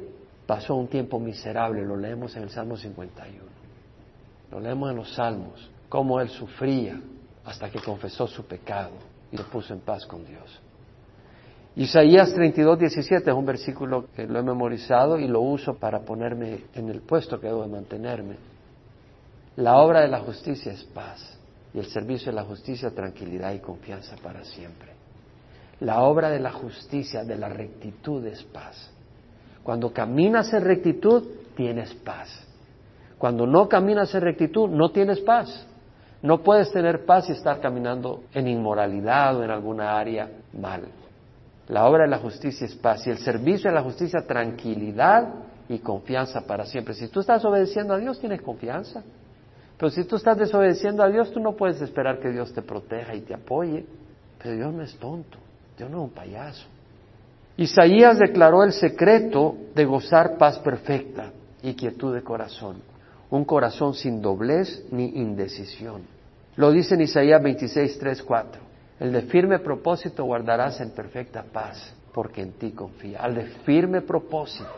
pasó 0.46 0.76
un 0.76 0.90
tiempo 0.90 1.18
miserable, 1.18 1.82
lo 1.86 1.96
leemos 1.96 2.36
en 2.36 2.44
el 2.44 2.50
Salmo 2.50 2.76
51. 2.76 3.42
Lo 4.52 4.60
leemos 4.60 4.92
en 4.92 4.98
los 4.98 5.14
Salmos, 5.16 5.72
cómo 5.88 6.20
él 6.20 6.28
sufría 6.28 7.00
hasta 7.46 7.70
que 7.70 7.80
confesó 7.80 8.28
su 8.28 8.46
pecado 8.46 8.92
y 9.32 9.38
se 9.38 9.44
puso 9.46 9.74
en 9.74 9.80
paz 9.80 10.06
con 10.06 10.26
Dios. 10.26 10.62
Isaías 11.78 12.34
32, 12.34 12.80
17 12.80 13.30
es 13.30 13.36
un 13.36 13.46
versículo 13.46 14.08
que 14.14 14.28
lo 14.28 14.40
he 14.40 14.44
memorizado 14.44 15.18
y 15.18 15.30
lo 15.30 15.40
uso 15.40 15.76
para 15.76 16.02
ponerme 16.02 16.66
en 16.76 16.90
el 16.90 17.00
puesto 17.00 17.40
que 17.40 17.48
debo 17.48 17.62
de 17.62 17.70
mantenerme. 17.70 18.36
La 19.56 19.78
obra 19.78 20.02
de 20.02 20.10
la 20.10 20.20
justicia 20.20 20.74
es 20.74 20.84
paz 20.84 21.40
y 21.74 21.80
el 21.80 21.86
servicio 21.86 22.32
de 22.32 22.36
la 22.36 22.44
justicia, 22.44 22.92
tranquilidad 22.92 23.54
y 23.54 23.60
confianza 23.60 24.16
para 24.22 24.44
siempre. 24.44 24.92
La 25.80 26.02
obra 26.02 26.30
de 26.30 26.40
la 26.40 26.52
justicia, 26.52 27.24
de 27.24 27.36
la 27.36 27.50
rectitud 27.50 28.26
es 28.26 28.44
paz. 28.44 28.92
Cuando 29.64 29.92
caminas 29.92 30.54
en 30.54 30.64
rectitud, 30.64 31.24
tienes 31.56 31.94
paz. 31.96 32.30
Cuando 33.18 33.48
no 33.48 33.68
caminas 33.68 34.14
en 34.14 34.22
rectitud, 34.22 34.70
no 34.70 34.92
tienes 34.92 35.20
paz. 35.22 35.66
No 36.22 36.42
puedes 36.44 36.72
tener 36.72 37.06
paz 37.06 37.30
y 37.30 37.34
estar 37.34 37.60
caminando 37.60 38.24
en 38.34 38.48
inmoralidad 38.48 39.36
o 39.38 39.44
en 39.44 39.52
alguna 39.52 39.98
área 39.98 40.30
mal. 40.54 40.84
La 41.68 41.86
obra 41.86 42.04
de 42.04 42.10
la 42.10 42.20
justicia 42.20 42.66
es 42.66 42.76
paz 42.76 43.08
y 43.08 43.10
el 43.10 43.18
servicio 43.18 43.70
de 43.70 43.76
la 43.76 43.84
justicia 43.84 44.26
tranquilidad 44.28 45.34
y 45.70 45.80
confianza 45.80 46.42
para 46.46 46.66
siempre. 46.66 46.94
Si 46.94 47.08
tú 47.08 47.22
estás 47.22 47.44
obedeciendo 47.46 47.94
a 47.94 47.98
Dios, 47.98 48.20
tienes 48.20 48.42
confianza. 48.42 49.04
Pero 49.84 49.92
si 49.92 50.06
tú 50.06 50.16
estás 50.16 50.38
desobedeciendo 50.38 51.04
a 51.04 51.10
Dios, 51.10 51.30
tú 51.34 51.42
no 51.42 51.58
puedes 51.58 51.82
esperar 51.82 52.22
que 52.22 52.30
Dios 52.30 52.54
te 52.54 52.62
proteja 52.62 53.16
y 53.16 53.20
te 53.20 53.34
apoye. 53.34 53.86
Pero 54.42 54.56
Dios 54.56 54.74
no 54.74 54.82
es 54.82 54.96
tonto, 54.96 55.38
Dios 55.78 55.90
no 55.90 55.98
es 55.98 56.04
un 56.06 56.10
payaso. 56.12 56.66
Isaías 57.58 58.18
declaró 58.18 58.64
el 58.64 58.72
secreto 58.72 59.58
de 59.76 59.84
gozar 59.84 60.38
paz 60.38 60.58
perfecta 60.60 61.34
y 61.62 61.74
quietud 61.74 62.16
de 62.16 62.24
corazón, 62.24 62.78
un 63.30 63.44
corazón 63.44 63.94
sin 63.94 64.22
doblez 64.22 64.86
ni 64.90 65.18
indecisión. 65.18 66.04
Lo 66.56 66.72
dice 66.72 66.96
en 66.96 67.02
Isaías 67.02 67.44
26, 67.44 68.00
3, 68.00 68.24
4. 68.24 68.62
El 69.02 69.12
de 69.12 69.24
firme 69.24 69.60
propósito 69.60 70.24
guardarás 70.24 70.80
en 70.80 70.92
perfecta 70.92 71.44
paz, 71.44 71.94
porque 72.14 72.42
en 72.42 72.54
ti 72.54 72.72
confía. 72.72 73.20
Al 73.20 73.36
de 73.36 73.48
firme 73.66 74.00
propósito. 74.00 74.70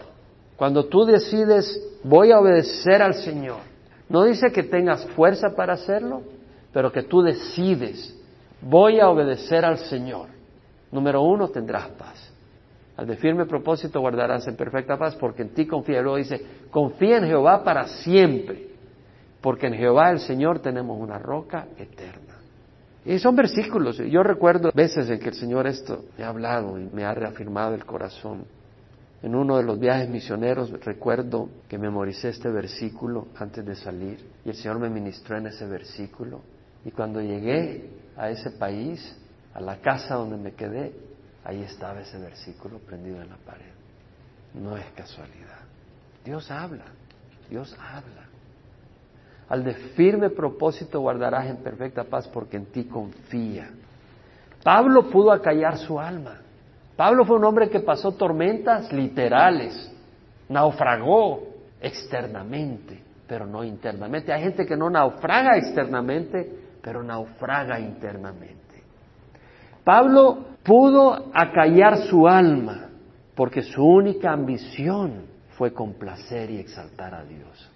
Cuando 0.55 0.85
tú 0.85 1.05
decides, 1.05 1.79
voy 2.03 2.31
a 2.31 2.39
obedecer 2.39 3.03
al 3.03 3.13
Señor, 3.13 3.74
no 4.09 4.23
dice 4.23 4.51
que 4.51 4.63
tengas 4.63 5.05
fuerza 5.11 5.55
para 5.55 5.73
hacerlo, 5.73 6.21
pero 6.71 6.91
que 6.91 7.03
tú 7.03 7.21
decides, 7.21 8.15
voy 8.61 8.99
a 8.99 9.09
obedecer 9.09 9.65
al 9.65 9.77
Señor. 9.77 10.27
Número 10.91 11.21
uno, 11.21 11.49
tendrás 11.49 11.89
paz. 11.89 12.31
Al 12.97 13.07
de 13.07 13.17
firme 13.17 13.45
propósito 13.45 13.99
guardarás 13.99 14.47
en 14.47 14.55
perfecta 14.55 14.97
paz, 14.97 15.15
porque 15.15 15.41
en 15.41 15.49
ti 15.49 15.65
confía. 15.65 16.01
Luego 16.01 16.17
dice, 16.17 16.45
confía 16.69 17.17
en 17.17 17.25
Jehová 17.25 17.63
para 17.63 17.87
siempre 17.87 18.75
porque 19.45 19.67
en 19.67 19.75
Jehová 19.75 20.09
el 20.09 20.21
Señor 20.21 20.57
tenemos 20.57 20.99
una 20.99 21.19
roca 21.19 21.67
eterna. 21.77 22.33
Y 23.05 23.19
son 23.19 23.35
versículos. 23.35 23.99
Yo 23.99 24.23
recuerdo 24.23 24.71
veces 24.73 25.07
en 25.07 25.19
que 25.19 25.29
el 25.29 25.35
Señor 25.35 25.67
esto 25.67 26.05
me 26.17 26.23
ha 26.23 26.29
hablado 26.29 26.79
y 26.79 26.89
me 26.91 27.05
ha 27.05 27.13
reafirmado 27.13 27.75
el 27.75 27.85
corazón. 27.85 28.45
En 29.25 29.33
uno 29.33 29.57
de 29.57 29.63
los 29.63 29.79
viajes 29.79 30.07
misioneros 30.07 30.69
recuerdo 30.85 31.49
que 31.67 31.79
memoricé 31.79 32.29
este 32.29 32.47
versículo 32.47 33.29
antes 33.39 33.65
de 33.65 33.75
salir 33.75 34.23
y 34.45 34.49
el 34.49 34.55
Señor 34.55 34.77
me 34.77 34.87
ministró 34.87 35.35
en 35.35 35.47
ese 35.47 35.65
versículo. 35.65 36.41
Y 36.85 36.91
cuando 36.91 37.19
llegué 37.19 37.89
a 38.15 38.29
ese 38.29 38.51
país, 38.51 39.17
a 39.55 39.61
la 39.61 39.81
casa 39.81 40.13
donde 40.13 40.37
me 40.37 40.51
quedé, 40.51 40.93
ahí 41.43 41.63
estaba 41.63 42.01
ese 42.01 42.19
versículo 42.19 42.77
prendido 42.77 43.19
en 43.19 43.29
la 43.29 43.37
pared. 43.37 43.71
No 44.53 44.77
es 44.77 44.85
casualidad. 44.95 45.61
Dios 46.23 46.51
habla, 46.51 46.85
Dios 47.49 47.75
habla. 47.79 48.27
Al 49.49 49.63
de 49.63 49.73
firme 49.73 50.29
propósito 50.29 50.99
guardarás 50.99 51.47
en 51.47 51.57
perfecta 51.57 52.03
paz 52.03 52.27
porque 52.27 52.57
en 52.57 52.67
ti 52.67 52.83
confía. 52.83 53.71
Pablo 54.63 55.09
pudo 55.09 55.31
acallar 55.31 55.79
su 55.79 55.99
alma. 55.99 56.41
Pablo 56.95 57.25
fue 57.25 57.37
un 57.37 57.45
hombre 57.45 57.69
que 57.69 57.81
pasó 57.81 58.13
tormentas 58.13 58.91
literales, 58.93 59.91
naufragó 60.47 61.43
externamente, 61.81 63.01
pero 63.27 63.45
no 63.45 63.63
internamente. 63.63 64.31
Hay 64.31 64.43
gente 64.43 64.65
que 64.65 64.77
no 64.77 64.89
naufraga 64.89 65.57
externamente, 65.57 66.49
pero 66.81 67.03
naufraga 67.03 67.79
internamente. 67.79 68.55
Pablo 69.83 70.45
pudo 70.63 71.31
acallar 71.33 71.97
su 72.07 72.27
alma 72.27 72.89
porque 73.35 73.61
su 73.61 73.83
única 73.83 74.31
ambición 74.31 75.25
fue 75.57 75.73
complacer 75.73 76.49
y 76.49 76.59
exaltar 76.59 77.13
a 77.13 77.23
Dios. 77.23 77.71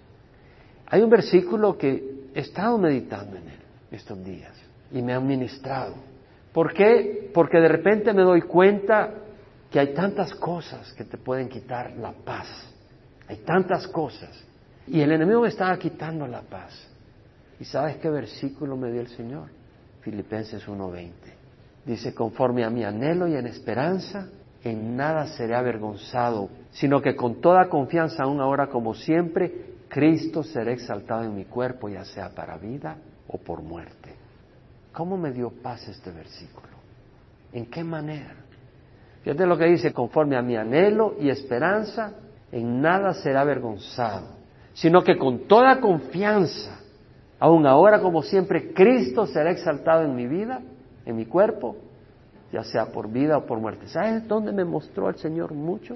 Hay 0.86 1.02
un 1.02 1.10
versículo 1.10 1.76
que 1.76 2.30
he 2.34 2.40
estado 2.40 2.78
meditando 2.78 3.36
en 3.36 3.48
él 3.48 3.60
estos 3.92 4.22
días 4.24 4.52
y 4.90 5.02
me 5.02 5.12
ha 5.12 5.20
ministrado. 5.20 5.94
¿Por 6.52 6.72
qué? 6.72 7.30
Porque 7.32 7.58
de 7.58 7.68
repente 7.68 8.12
me 8.12 8.22
doy 8.22 8.42
cuenta 8.42 9.14
que 9.70 9.78
hay 9.78 9.94
tantas 9.94 10.34
cosas 10.34 10.92
que 10.94 11.04
te 11.04 11.16
pueden 11.16 11.48
quitar 11.48 11.92
la 11.92 12.12
paz. 12.12 12.48
Hay 13.28 13.36
tantas 13.38 13.86
cosas. 13.86 14.44
Y 14.86 15.00
el 15.00 15.12
enemigo 15.12 15.42
me 15.42 15.48
estaba 15.48 15.78
quitando 15.78 16.26
la 16.26 16.42
paz. 16.42 16.88
¿Y 17.60 17.64
sabes 17.64 17.96
qué 17.98 18.10
versículo 18.10 18.76
me 18.76 18.90
dio 18.90 19.00
el 19.00 19.08
Señor? 19.08 19.48
Filipenses 20.00 20.66
1:20. 20.66 21.12
Dice, 21.84 22.14
conforme 22.14 22.64
a 22.64 22.70
mi 22.70 22.84
anhelo 22.84 23.28
y 23.28 23.36
en 23.36 23.46
esperanza, 23.46 24.28
en 24.64 24.96
nada 24.96 25.26
seré 25.28 25.54
avergonzado, 25.54 26.50
sino 26.72 27.00
que 27.00 27.14
con 27.14 27.40
toda 27.40 27.68
confianza, 27.68 28.24
aún 28.24 28.40
ahora 28.40 28.68
como 28.68 28.94
siempre, 28.94 29.70
Cristo 29.88 30.42
será 30.42 30.72
exaltado 30.72 31.24
en 31.24 31.34
mi 31.34 31.44
cuerpo, 31.44 31.88
ya 31.88 32.04
sea 32.04 32.30
para 32.30 32.58
vida 32.58 32.96
o 33.28 33.38
por 33.38 33.62
muerte. 33.62 34.19
¿Cómo 34.92 35.16
me 35.16 35.32
dio 35.32 35.50
paz 35.50 35.86
este 35.88 36.10
versículo? 36.10 36.68
¿En 37.52 37.66
qué 37.66 37.84
manera? 37.84 38.34
Fíjate 39.22 39.46
lo 39.46 39.56
que 39.58 39.66
dice, 39.66 39.92
conforme 39.92 40.36
a 40.36 40.42
mi 40.42 40.56
anhelo 40.56 41.14
y 41.20 41.28
esperanza, 41.28 42.14
en 42.50 42.80
nada 42.80 43.14
será 43.14 43.42
avergonzado, 43.42 44.28
sino 44.72 45.02
que 45.02 45.16
con 45.18 45.46
toda 45.46 45.80
confianza, 45.80 46.80
aun 47.38 47.66
ahora 47.66 48.00
como 48.00 48.22
siempre, 48.22 48.72
Cristo 48.72 49.26
será 49.26 49.50
exaltado 49.50 50.02
en 50.02 50.14
mi 50.14 50.26
vida, 50.26 50.60
en 51.04 51.16
mi 51.16 51.26
cuerpo, 51.26 51.76
ya 52.52 52.64
sea 52.64 52.86
por 52.86 53.10
vida 53.10 53.38
o 53.38 53.46
por 53.46 53.60
muerte. 53.60 53.88
¿Sabes 53.88 54.26
dónde 54.26 54.52
me 54.52 54.64
mostró 54.64 55.08
el 55.08 55.16
Señor 55.16 55.52
mucho? 55.52 55.94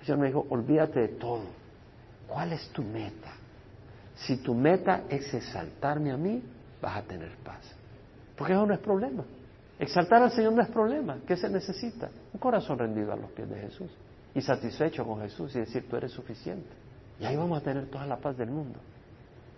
El 0.00 0.06
Señor 0.06 0.18
me 0.18 0.26
dijo, 0.28 0.46
olvídate 0.50 1.00
de 1.00 1.08
todo 1.08 1.60
¿Cuál 2.30 2.52
es 2.52 2.68
tu 2.68 2.82
meta? 2.82 3.32
Si 4.14 4.36
tu 4.36 4.54
meta 4.54 5.02
es 5.08 5.34
exaltarme 5.34 6.12
a 6.12 6.16
mí, 6.16 6.42
vas 6.80 6.98
a 6.98 7.02
tener 7.02 7.32
paz. 7.42 7.74
Porque 8.40 8.54
eso 8.54 8.64
no 8.64 8.72
es 8.72 8.80
problema. 8.80 9.22
Exaltar 9.78 10.22
al 10.22 10.30
Señor 10.30 10.54
no 10.54 10.62
es 10.62 10.68
problema. 10.68 11.18
¿Qué 11.26 11.36
se 11.36 11.50
necesita? 11.50 12.08
Un 12.32 12.40
corazón 12.40 12.78
rendido 12.78 13.12
a 13.12 13.16
los 13.16 13.30
pies 13.32 13.50
de 13.50 13.56
Jesús 13.56 13.90
y 14.34 14.40
satisfecho 14.40 15.04
con 15.04 15.20
Jesús 15.20 15.54
y 15.56 15.58
decir, 15.58 15.84
tú 15.90 15.96
eres 15.96 16.10
suficiente. 16.10 16.70
Y 17.20 17.26
ahí 17.26 17.36
vamos 17.36 17.60
a 17.60 17.62
tener 17.62 17.88
toda 17.88 18.06
la 18.06 18.16
paz 18.16 18.38
del 18.38 18.48
mundo. 18.48 18.78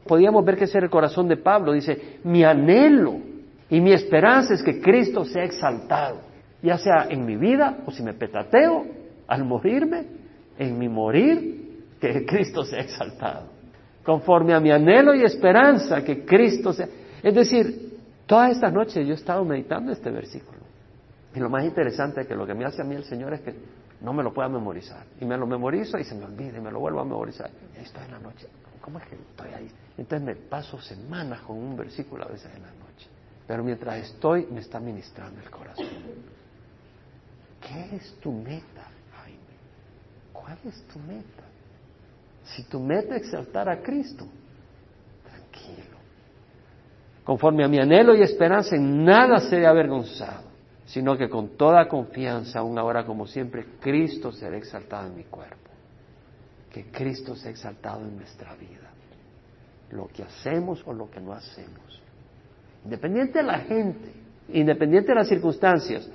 Podíamos 0.05 0.45
ver 0.45 0.57
que 0.57 0.65
ese 0.65 0.79
era 0.79 0.87
el 0.87 0.91
corazón 0.91 1.29
de 1.29 1.37
Pablo. 1.37 1.71
Dice, 1.71 2.19
mi 2.25 2.43
anhelo 2.43 3.19
y 3.71 3.81
mi 3.81 3.93
esperanza 3.93 4.55
es 4.55 4.65
que 4.65 4.81
Cristo 4.81 5.25
sea 5.25 5.45
exaltado, 5.45 6.17
ya 6.61 6.77
sea 6.77 7.07
en 7.09 7.25
mi 7.25 7.37
vida 7.37 7.85
o 7.87 7.93
si 7.93 8.03
me 8.03 8.15
petateo, 8.15 8.85
al 9.29 9.45
morirme, 9.45 10.07
en 10.59 10.77
mi 10.77 10.89
morir 10.89 11.85
que 12.01 12.27
Cristo 12.27 12.65
sea 12.65 12.81
exaltado. 12.81 13.47
Conforme 14.03 14.55
a 14.55 14.59
mi 14.59 14.73
anhelo 14.73 15.15
y 15.15 15.23
esperanza 15.23 16.03
que 16.03 16.25
Cristo 16.25 16.73
sea. 16.73 16.89
Es 17.23 17.33
decir, 17.33 17.92
todas 18.33 18.53
estas 18.53 18.73
noches 18.73 19.07
yo 19.07 19.13
he 19.13 19.17
estado 19.17 19.45
meditando 19.45 19.93
este 19.93 20.11
versículo. 20.11 20.61
Y 21.35 21.39
lo 21.39 21.51
más 21.51 21.65
interesante 21.65 22.23
es 22.23 22.27
que 22.27 22.35
lo 22.35 22.47
que 22.47 22.55
me 22.55 22.65
hace 22.65 22.81
a 22.81 22.85
mí 22.85 22.95
el 22.95 23.05
Señor 23.05 23.35
es 23.35 23.43
que 23.43 23.55
no 24.01 24.15
me 24.15 24.23
lo 24.23 24.33
pueda 24.33 24.49
memorizar. 24.49 25.05
Y 25.21 25.27
me 25.27 25.37
lo 25.37 25.47
memorizo 25.47 25.99
y 25.99 26.05
se 26.05 26.15
me 26.15 26.25
olvida 26.25 26.57
y 26.57 26.61
me 26.63 26.71
lo 26.71 26.81
vuelvo 26.81 27.01
a 27.01 27.05
memorizar. 27.05 27.51
Y 27.75 27.77
ahí 27.77 27.85
estoy 27.85 28.05
en 28.07 28.13
la 28.13 28.19
noche. 28.21 28.49
¿Cómo 28.81 28.99
es 29.01 29.07
que 29.07 29.17
estoy 29.17 29.53
ahí? 29.53 29.71
Entonces 29.99 30.27
me 30.27 30.35
paso 30.35 30.81
semanas 30.81 31.43
con 31.43 31.59
un 31.59 31.77
versículo 31.77 32.25
a 32.25 32.29
veces 32.29 32.51
en 32.57 32.63
la 32.63 32.71
noche. 32.71 33.07
Pero 33.47 33.63
mientras 33.63 33.97
estoy, 33.99 34.47
me 34.47 34.61
está 34.61 34.81
ministrando 34.81 35.39
el 35.39 35.51
corazón. 35.51 35.87
¿Qué 37.61 37.97
es 37.97 38.15
tu 38.19 38.33
meta, 38.33 38.89
Jaime? 39.15 39.59
¿Cuál 40.33 40.57
es 40.65 40.83
tu 40.85 40.99
meta? 41.01 41.45
Si 42.45 42.65
tu 42.65 42.81
meta 42.81 43.15
es 43.15 43.25
exaltar 43.25 43.69
a 43.69 43.83
Cristo. 43.83 44.27
Conforme 47.25 47.65
a 47.65 47.69
mi 47.69 47.79
anhelo 47.79 48.15
y 48.15 48.23
esperanza, 48.23 48.75
en 48.75 49.05
nada 49.05 49.39
seré 49.39 49.67
avergonzado, 49.67 50.43
sino 50.87 51.17
que 51.17 51.29
con 51.29 51.57
toda 51.57 51.87
confianza, 51.87 52.59
aún 52.59 52.79
ahora 52.79 53.05
como 53.05 53.27
siempre, 53.27 53.65
Cristo 53.81 54.33
será 54.33 54.57
exaltado 54.57 55.07
en 55.07 55.17
mi 55.17 55.25
cuerpo. 55.25 55.71
Que 56.71 56.87
Cristo 56.87 57.37
sea 57.37 57.51
exaltado 57.51 58.01
en 58.01 58.17
nuestra 58.17 58.55
vida. 58.57 58.91
Lo 59.91 60.09
que 60.09 60.23
hacemos 60.23 60.83
o 60.87 60.93
lo 60.93 61.11
que 61.11 61.21
no 61.21 61.33
hacemos. 61.33 62.03
Independiente 62.85 63.39
de 63.39 63.45
la 63.45 63.59
gente, 63.59 64.13
independiente 64.49 65.09
de 65.09 65.15
las 65.15 65.29
circunstancias. 65.29 66.11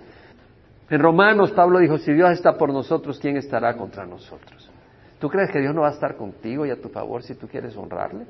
En 0.90 1.00
Romanos 1.00 1.52
Pablo 1.52 1.80
dijo, 1.80 1.98
si 2.00 2.12
Dios 2.12 2.32
está 2.32 2.58
por 2.58 2.74
nosotros, 2.74 3.20
¿quién 3.20 3.38
estará 3.38 3.78
contra 3.78 4.06
nosotros? 4.06 4.70
¿Tú 5.20 5.30
crees 5.30 5.52
que 5.52 5.60
Dios 5.60 5.74
no 5.74 5.82
va 5.82 5.90
a 5.90 5.94
estar 5.94 6.18
contigo 6.18 6.66
y 6.66 6.72
a 6.72 6.82
tu 6.82 6.90
favor 6.90 7.24
si 7.24 7.36
tú 7.36 7.48
quieres 7.48 7.76
honrarle? 7.78 8.26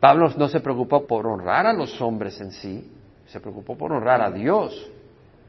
Pablo 0.00 0.30
no 0.38 0.48
se 0.48 0.60
preocupó 0.60 1.06
por 1.06 1.26
honrar 1.26 1.66
a 1.66 1.74
los 1.74 2.00
hombres 2.00 2.40
en 2.40 2.50
sí, 2.52 2.90
se 3.26 3.38
preocupó 3.38 3.76
por 3.76 3.92
honrar 3.92 4.22
a 4.22 4.30
Dios. 4.30 4.90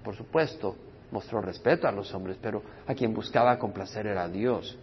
Por 0.03 0.15
supuesto, 0.15 0.75
mostró 1.11 1.41
respeto 1.41 1.87
a 1.87 1.91
los 1.91 2.13
hombres, 2.13 2.37
pero 2.41 2.61
a 2.85 2.93
quien 2.93 3.13
buscaba 3.13 3.57
complacer 3.57 4.07
era 4.07 4.27
Dios. 4.27 4.77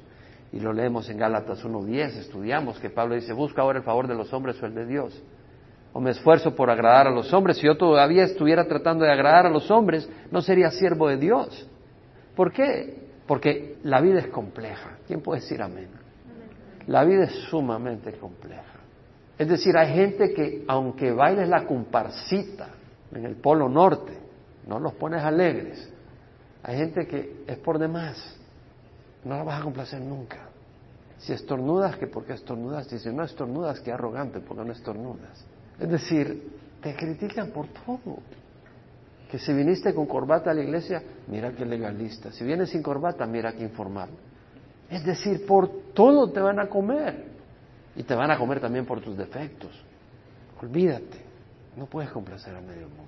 Y 0.53 0.61
lo 0.61 0.73
leemos 0.73 1.11
en 1.11 1.19
Gálatas 1.19 1.63
1.10, 1.63 2.17
estudiamos 2.17 2.79
que 2.79 2.89
Pablo 2.89 3.15
dice, 3.15 3.35
busca 3.35 3.61
ahora 3.61 3.79
el 3.79 3.85
favor 3.85 4.09
de 4.09 4.15
los 4.15 4.33
hombres 4.33 4.61
o 4.63 4.67
el 4.67 4.75
de 4.75 4.87
Dios. 4.87 5.23
O 5.93 6.01
me 6.01 6.13
esfuerzo 6.13 6.55
por 6.55 6.71
agradar 6.71 7.07
a 7.07 7.11
los 7.11 7.33
hombres. 7.35 7.59
Si 7.59 7.67
yo 7.67 7.77
todavía 7.77 8.25
estuviera 8.25 8.67
tratando 8.67 9.05
de 9.05 9.13
agradar 9.13 9.47
a 9.47 9.51
los 9.51 9.71
hombres, 9.71 10.09
no 10.31 10.41
sería 10.41 10.71
siervo 10.71 11.09
de 11.09 11.19
Dios. 11.19 11.69
¿Por 12.35 12.53
qué? 12.53 13.09
Porque 13.27 13.77
la 13.83 14.01
vida 14.01 14.21
es 14.21 14.29
compleja. 14.29 14.99
¿Quién 15.07 15.21
puede 15.21 15.41
decir 15.41 15.61
amén? 15.61 15.89
La 16.87 17.05
vida 17.05 17.25
es 17.25 17.33
sumamente 17.51 18.13
compleja. 18.15 18.78
Es 19.39 19.49
decir, 19.49 19.77
hay 19.79 19.95
gente 19.95 20.35
que 20.35 20.65
aunque 20.67 21.13
bailes 21.13 21.49
la 21.49 21.65
comparsita 21.65 22.71
en 23.13 23.25
el 23.25 23.37
Polo 23.37 23.69
Norte, 23.69 24.19
no 24.67 24.81
los 24.81 24.95
pones 24.95 25.23
alegres. 25.23 25.89
Hay 26.63 26.77
gente 26.77 27.07
que 27.07 27.45
es 27.47 27.57
por 27.59 27.79
demás. 27.79 28.37
No 29.25 29.37
la 29.37 29.45
vas 29.45 29.61
a 29.61 29.65
complacer 29.65 30.01
nunca. 30.01 30.49
Si 31.19 31.33
estornudas, 31.33 31.97
que 31.97 32.07
porque 32.07 32.33
estornudas, 32.33 32.89
dicen, 32.91 33.17
no 33.17 33.25
estornudas, 33.25 33.81
que 33.81 33.93
arrogante, 33.93 34.41
porque 34.41 34.65
no 34.65 34.73
estornudas. 34.73 35.45
Es 35.79 35.89
decir, 35.89 36.59
te 36.83 36.95
critican 36.95 37.51
por 37.51 37.67
todo. 37.69 38.19
Que 39.31 39.39
si 39.39 39.53
viniste 39.53 39.95
con 39.95 40.07
corbata 40.07 40.51
a 40.51 40.55
la 40.55 40.63
iglesia, 40.63 41.03
mira 41.29 41.53
que 41.53 41.65
legalista. 41.65 42.33
Si 42.33 42.45
vienes 42.45 42.71
sin 42.71 42.83
corbata, 42.83 43.27
mira 43.27 43.53
que 43.53 43.63
informal. 43.63 44.11
Es 44.91 45.05
decir, 45.05 45.45
por 45.47 45.69
todo 45.93 46.31
te 46.31 46.41
van 46.41 46.59
a 46.61 46.69
comer. 46.69 47.38
Y 47.99 48.05
te 48.05 48.15
van 48.15 48.31
a 48.31 48.39
comer 48.39 48.61
también 48.61 48.87
por 48.87 49.01
tus 49.01 49.17
defectos. 49.17 49.73
Olvídate. 50.63 51.21
No 51.77 51.87
puedes 51.87 52.11
complacer 52.13 52.55
a 52.55 52.61
medio 52.61 52.89
mundo. 52.89 53.05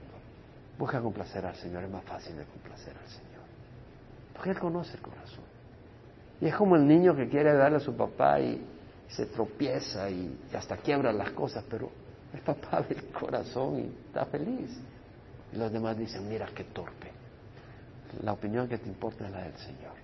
Busca 0.77 1.01
complacer 1.01 1.47
al 1.47 1.55
Señor. 1.55 1.85
Es 1.85 1.91
más 1.91 2.03
fácil 2.03 2.37
de 2.37 2.45
complacer 2.45 2.93
al 3.01 3.09
Señor. 3.09 3.45
Porque 4.35 4.51
Él 4.51 4.59
conoce 4.59 4.97
el 4.97 5.01
corazón. 5.01 5.45
Y 6.41 6.47
es 6.47 6.57
como 6.57 6.75
el 6.75 6.89
niño 6.89 7.15
que 7.15 7.29
quiere 7.29 7.55
darle 7.55 7.77
a 7.77 7.81
su 7.81 7.97
papá 7.97 8.41
y, 8.41 8.67
se 9.07 9.27
tropieza 9.27 10.11
y, 10.11 10.37
hasta 10.55 10.77
quiebra 10.77 11.13
las 11.13 11.31
cosas, 11.31 11.65
pero 11.71 11.89
el 12.35 12.41
papá 12.41 12.81
ve 12.89 12.97
el 12.97 13.13
corazón 13.13 13.79
y 13.79 14.07
está 14.09 14.25
feliz. 14.27 14.77
Y 15.53 15.57
los 15.57 15.71
demás 15.71 15.97
dicen, 15.97 16.29
mira 16.29 16.49
qué 16.53 16.65
torpe. 16.65 17.13
La 18.25 18.33
opinión 18.33 18.67
que 18.69 18.79
te 18.79 18.89
importa 18.89 19.25
es 19.27 19.31
la 19.31 19.43
del 19.43 19.57
Señor. 19.57 19.95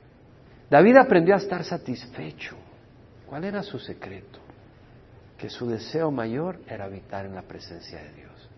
David 0.70 0.96
aprendió 0.96 1.34
a 1.34 1.38
estar 1.38 1.64
satisfecho. 1.64 2.54
¿Cuál 3.26 3.42
era 3.42 3.64
su 3.64 3.80
secreto? 3.80 4.45
Que 5.38 5.50
su 5.50 5.66
deseo 5.68 6.10
mayor 6.10 6.60
era 6.66 6.86
habitar 6.86 7.26
en 7.26 7.34
la 7.34 7.42
presencia 7.42 7.98
de 8.02 8.12
Dios. 8.12 8.50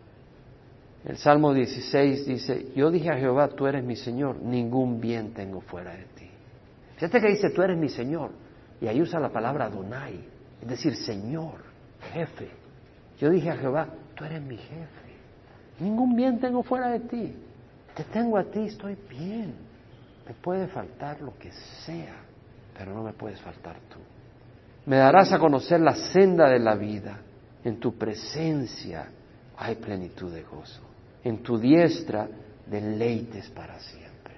El 1.04 1.16
Salmo 1.16 1.54
16 1.54 2.26
dice, 2.26 2.72
yo 2.74 2.90
dije 2.90 3.10
a 3.10 3.16
Jehová, 3.16 3.48
tú 3.48 3.66
eres 3.66 3.84
mi 3.84 3.96
Señor, 3.96 4.36
ningún 4.42 5.00
bien 5.00 5.32
tengo 5.32 5.60
fuera 5.60 5.92
de 5.92 6.04
ti. 6.16 6.28
Fíjate 6.96 7.20
que 7.20 7.28
dice, 7.28 7.50
tú 7.50 7.62
eres 7.62 7.78
mi 7.78 7.88
Señor. 7.88 8.30
Y 8.80 8.86
ahí 8.86 9.00
usa 9.00 9.20
la 9.20 9.30
palabra 9.30 9.68
Donai, 9.68 10.20
es 10.60 10.68
decir, 10.68 10.94
Señor, 10.94 11.62
jefe. 12.12 12.50
Yo 13.18 13.30
dije 13.30 13.50
a 13.50 13.56
Jehová, 13.56 13.88
tú 14.14 14.24
eres 14.24 14.42
mi 14.42 14.56
jefe. 14.56 15.08
Ningún 15.80 16.14
bien 16.14 16.38
tengo 16.40 16.62
fuera 16.62 16.90
de 16.90 17.00
ti. 17.00 17.34
Te 17.94 18.04
tengo 18.04 18.36
a 18.36 18.44
ti, 18.44 18.60
estoy 18.60 18.96
bien. 19.08 19.54
Me 20.26 20.34
puede 20.34 20.66
faltar 20.68 21.20
lo 21.20 21.36
que 21.38 21.50
sea, 21.84 22.16
pero 22.76 22.92
no 22.92 23.02
me 23.02 23.12
puedes 23.12 23.40
faltar 23.40 23.76
tú. 23.88 23.98
Me 24.88 24.96
darás 24.96 25.30
a 25.32 25.38
conocer 25.38 25.78
la 25.80 25.94
senda 25.94 26.48
de 26.48 26.58
la 26.58 26.74
vida. 26.74 27.20
En 27.62 27.78
tu 27.78 27.98
presencia 27.98 29.10
hay 29.58 29.74
plenitud 29.74 30.32
de 30.32 30.44
gozo. 30.44 30.80
En 31.22 31.42
tu 31.42 31.58
diestra 31.58 32.26
deleites 32.66 33.50
para 33.50 33.78
siempre. 33.80 34.32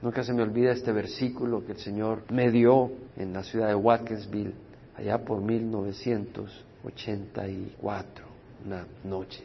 Nunca 0.00 0.22
se 0.22 0.32
me 0.32 0.42
olvida 0.42 0.70
este 0.70 0.92
versículo 0.92 1.66
que 1.66 1.72
el 1.72 1.78
Señor 1.78 2.22
me 2.30 2.52
dio 2.52 2.92
en 3.16 3.32
la 3.32 3.42
ciudad 3.42 3.66
de 3.66 3.74
Watkinsville, 3.74 4.54
allá 4.94 5.24
por 5.24 5.42
1984, 5.42 8.24
una 8.64 8.86
noche. 9.02 9.42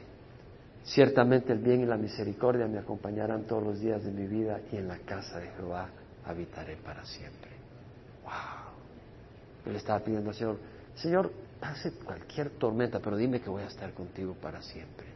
Ciertamente 0.84 1.54
el 1.54 1.60
bien 1.60 1.82
y 1.82 1.88
la 1.88 1.98
misericordia 1.98 2.68
me 2.68 2.78
acompañarán 2.78 3.46
todos 3.46 3.64
los 3.64 3.80
días 3.80 4.04
de 4.04 4.12
mi 4.12 4.28
vida 4.28 4.60
y 4.72 4.76
en 4.76 4.90
la 4.90 5.00
casa 5.00 5.40
de 5.40 5.48
Jehová 5.58 5.90
habitaré 6.24 6.76
para 6.76 7.04
siempre. 7.04 7.50
¡Wow! 8.24 8.57
Le 9.66 9.78
estaba 9.78 10.00
pidiendo 10.00 10.30
al 10.30 10.36
Señor, 10.36 10.58
Señor, 10.96 11.32
hace 11.62 11.92
cualquier 11.92 12.52
tormenta, 12.52 13.00
pero 13.00 13.18
dime 13.18 13.42
que 13.42 13.50
voy 13.50 13.64
a 13.64 13.68
estar 13.68 13.94
contigo 13.94 14.34
para 14.36 14.62
siempre. 14.62 15.08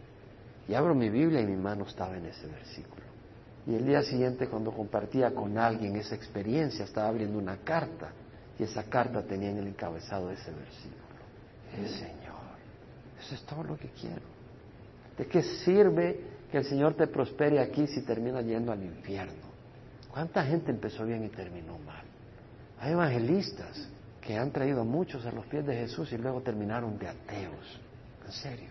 Y 0.67 0.73
abro 0.73 0.93
mi 0.93 1.09
Biblia 1.09 1.41
y 1.41 1.45
mi 1.45 1.55
mano 1.55 1.85
estaba 1.85 2.17
en 2.17 2.25
ese 2.25 2.47
versículo. 2.47 3.01
Y 3.67 3.75
el 3.75 3.85
día 3.85 4.01
siguiente, 4.03 4.47
cuando 4.47 4.71
compartía 4.71 5.33
con 5.33 5.57
alguien 5.57 5.95
esa 5.95 6.15
experiencia, 6.15 6.85
estaba 6.85 7.09
abriendo 7.09 7.37
una 7.37 7.57
carta 7.57 8.11
y 8.57 8.63
esa 8.63 8.83
carta 8.83 9.21
tenía 9.23 9.51
en 9.51 9.57
el 9.57 9.67
encabezado 9.67 10.31
ese 10.31 10.51
versículo. 10.51 11.01
El 11.77 11.87
Señor, 11.87 12.41
eso 13.19 13.35
es 13.35 13.41
todo 13.43 13.63
lo 13.63 13.77
que 13.77 13.89
quiero. 13.89 14.21
¿De 15.17 15.25
qué 15.25 15.43
sirve 15.43 16.19
que 16.51 16.57
el 16.57 16.65
Señor 16.65 16.95
te 16.95 17.07
prospere 17.07 17.59
aquí 17.59 17.87
si 17.87 18.01
termina 18.01 18.41
yendo 18.41 18.71
al 18.71 18.83
infierno? 18.83 19.51
¿Cuánta 20.11 20.43
gente 20.43 20.71
empezó 20.71 21.05
bien 21.05 21.23
y 21.23 21.29
terminó 21.29 21.77
mal? 21.79 22.03
Hay 22.79 22.93
evangelistas 22.93 23.87
que 24.21 24.37
han 24.37 24.51
traído 24.51 24.85
muchos 24.85 25.25
a 25.25 25.31
los 25.31 25.45
pies 25.47 25.65
de 25.65 25.75
Jesús 25.75 26.11
y 26.13 26.17
luego 26.17 26.41
terminaron 26.41 26.97
de 26.97 27.07
ateos. 27.07 27.79
En 28.25 28.31
serio. 28.31 28.69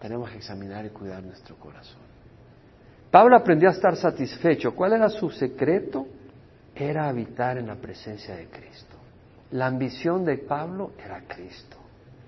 Tenemos 0.00 0.30
que 0.30 0.36
examinar 0.36 0.84
y 0.84 0.90
cuidar 0.90 1.22
nuestro 1.22 1.56
corazón. 1.56 2.00
Pablo 3.10 3.36
aprendió 3.36 3.68
a 3.68 3.72
estar 3.72 3.96
satisfecho. 3.96 4.74
¿Cuál 4.74 4.94
era 4.94 5.08
su 5.08 5.30
secreto? 5.30 6.06
Era 6.74 7.08
habitar 7.08 7.58
en 7.58 7.66
la 7.66 7.76
presencia 7.76 8.34
de 8.34 8.46
Cristo. 8.46 8.96
La 9.52 9.66
ambición 9.66 10.24
de 10.24 10.38
Pablo 10.38 10.92
era 10.98 11.22
Cristo. 11.26 11.76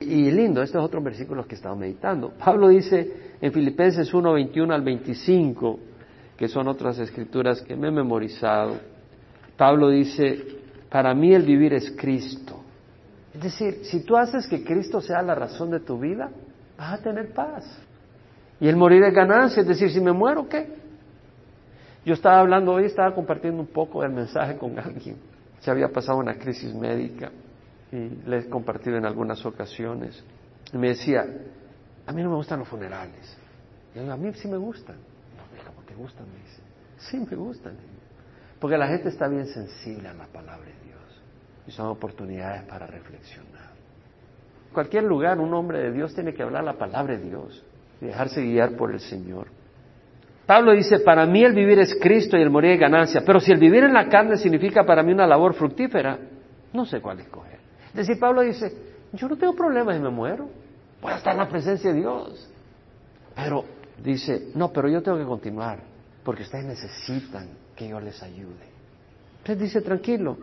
Y 0.00 0.30
lindo, 0.30 0.62
estos 0.62 0.80
es 0.80 0.86
otro 0.86 1.00
versículo 1.00 1.46
que 1.46 1.54
estaba 1.54 1.74
meditando. 1.74 2.30
Pablo 2.30 2.68
dice 2.68 3.34
en 3.40 3.52
Filipenses 3.52 4.12
1, 4.12 4.32
21 4.32 4.74
al 4.74 4.82
25, 4.82 5.78
que 6.36 6.48
son 6.48 6.68
otras 6.68 6.98
escrituras 6.98 7.62
que 7.62 7.76
me 7.76 7.88
he 7.88 7.90
memorizado. 7.90 8.76
Pablo 9.56 9.88
dice, 9.88 10.63
para 10.94 11.12
mí 11.12 11.34
el 11.34 11.42
vivir 11.42 11.74
es 11.74 11.90
Cristo. 11.98 12.62
Es 13.34 13.42
decir, 13.42 13.80
si 13.82 14.04
tú 14.04 14.16
haces 14.16 14.46
que 14.46 14.62
Cristo 14.62 15.00
sea 15.00 15.22
la 15.22 15.34
razón 15.34 15.68
de 15.72 15.80
tu 15.80 15.98
vida, 15.98 16.30
vas 16.78 17.00
a 17.00 17.02
tener 17.02 17.34
paz. 17.34 17.64
Y 18.60 18.68
el 18.68 18.76
morir 18.76 19.02
es 19.02 19.12
ganancia, 19.12 19.62
es 19.62 19.66
decir, 19.66 19.90
si 19.90 20.00
me 20.00 20.12
muero, 20.12 20.48
¿qué? 20.48 20.72
Yo 22.04 22.14
estaba 22.14 22.38
hablando 22.38 22.74
hoy, 22.74 22.84
estaba 22.84 23.12
compartiendo 23.12 23.60
un 23.60 23.66
poco 23.66 24.02
del 24.02 24.12
mensaje 24.12 24.56
con 24.56 24.78
alguien. 24.78 25.16
Se 25.58 25.68
había 25.68 25.88
pasado 25.88 26.18
una 26.18 26.34
crisis 26.34 26.72
médica 26.72 27.32
y 27.90 28.10
le 28.28 28.38
he 28.38 28.48
compartido 28.48 28.96
en 28.96 29.04
algunas 29.04 29.44
ocasiones. 29.44 30.22
Y 30.72 30.78
me 30.78 30.90
decía, 30.90 31.26
a 32.06 32.12
mí 32.12 32.22
no 32.22 32.30
me 32.30 32.36
gustan 32.36 32.60
los 32.60 32.68
funerales. 32.68 33.36
Y 33.96 33.98
a 33.98 34.16
mí 34.16 34.32
sí 34.34 34.46
me 34.46 34.58
gustan. 34.58 34.94
No, 34.94 35.72
¿cómo 35.72 35.84
te 35.84 35.94
gustan? 35.96 36.24
Me 36.28 36.38
dice, 36.38 36.62
sí 36.98 37.18
me 37.18 37.34
gustan. 37.34 37.72
Porque 38.60 38.78
la 38.78 38.86
gente 38.86 39.08
está 39.08 39.26
bien 39.26 39.48
sensible 39.48 40.08
a 40.08 40.14
la 40.14 40.26
palabra 40.26 40.64
de 40.64 40.72
Dios. 40.72 40.83
Y 41.66 41.70
son 41.70 41.86
oportunidades 41.86 42.62
para 42.64 42.86
reflexionar. 42.86 43.72
En 44.68 44.74
cualquier 44.74 45.04
lugar 45.04 45.38
un 45.38 45.52
hombre 45.54 45.78
de 45.78 45.92
Dios 45.92 46.14
tiene 46.14 46.34
que 46.34 46.42
hablar 46.42 46.64
la 46.64 46.74
palabra 46.74 47.16
de 47.16 47.24
Dios 47.24 47.64
y 48.00 48.06
dejarse 48.06 48.42
guiar 48.42 48.76
por 48.76 48.92
el 48.92 49.00
Señor. 49.00 49.46
Pablo 50.46 50.72
dice, 50.72 50.98
para 50.98 51.24
mí 51.24 51.42
el 51.42 51.54
vivir 51.54 51.78
es 51.78 51.96
Cristo 52.00 52.36
y 52.36 52.42
el 52.42 52.50
morir 52.50 52.72
es 52.72 52.80
ganancia, 52.80 53.22
pero 53.24 53.40
si 53.40 53.50
el 53.50 53.58
vivir 53.58 53.84
en 53.84 53.94
la 53.94 54.08
carne 54.08 54.36
significa 54.36 54.84
para 54.84 55.02
mí 55.02 55.12
una 55.12 55.26
labor 55.26 55.54
fructífera, 55.54 56.18
no 56.72 56.84
sé 56.84 57.00
cuál 57.00 57.20
escoger. 57.20 57.60
Es 57.88 57.94
decir, 57.94 58.18
Pablo 58.18 58.42
dice, 58.42 58.70
yo 59.12 59.28
no 59.28 59.36
tengo 59.36 59.54
problemas 59.54 59.96
y 59.96 60.00
me 60.00 60.10
muero. 60.10 60.48
Voy 61.00 61.12
a 61.12 61.16
estar 61.16 61.32
en 61.32 61.38
la 61.38 61.48
presencia 61.48 61.92
de 61.92 62.00
Dios. 62.00 62.50
Pero 63.34 63.64
dice, 64.02 64.50
no, 64.54 64.72
pero 64.72 64.88
yo 64.88 65.02
tengo 65.02 65.16
que 65.16 65.24
continuar, 65.24 65.78
porque 66.24 66.42
ustedes 66.42 66.64
necesitan 66.64 67.48
que 67.74 67.88
yo 67.88 68.00
les 68.00 68.22
ayude. 68.22 68.74
Entonces 69.38 69.58
dice, 69.60 69.80
tranquilo, 69.80 70.36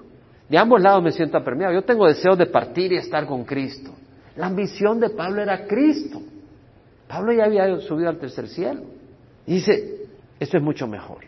de 0.51 0.57
ambos 0.57 0.81
lados 0.81 1.01
me 1.01 1.13
siento 1.13 1.37
apremiado. 1.37 1.73
Yo 1.73 1.83
tengo 1.83 2.05
deseo 2.05 2.35
de 2.35 2.45
partir 2.45 2.91
y 2.91 2.97
estar 2.97 3.25
con 3.25 3.45
Cristo. 3.45 3.91
La 4.35 4.47
ambición 4.47 4.99
de 4.99 5.09
Pablo 5.11 5.41
era 5.41 5.65
Cristo. 5.65 6.21
Pablo 7.07 7.31
ya 7.31 7.45
había 7.45 7.79
subido 7.79 8.09
al 8.09 8.17
tercer 8.17 8.49
cielo. 8.49 8.81
Y 9.47 9.53
dice, 9.53 10.07
esto 10.37 10.57
es 10.57 10.61
mucho 10.61 10.87
mejor. 10.87 11.19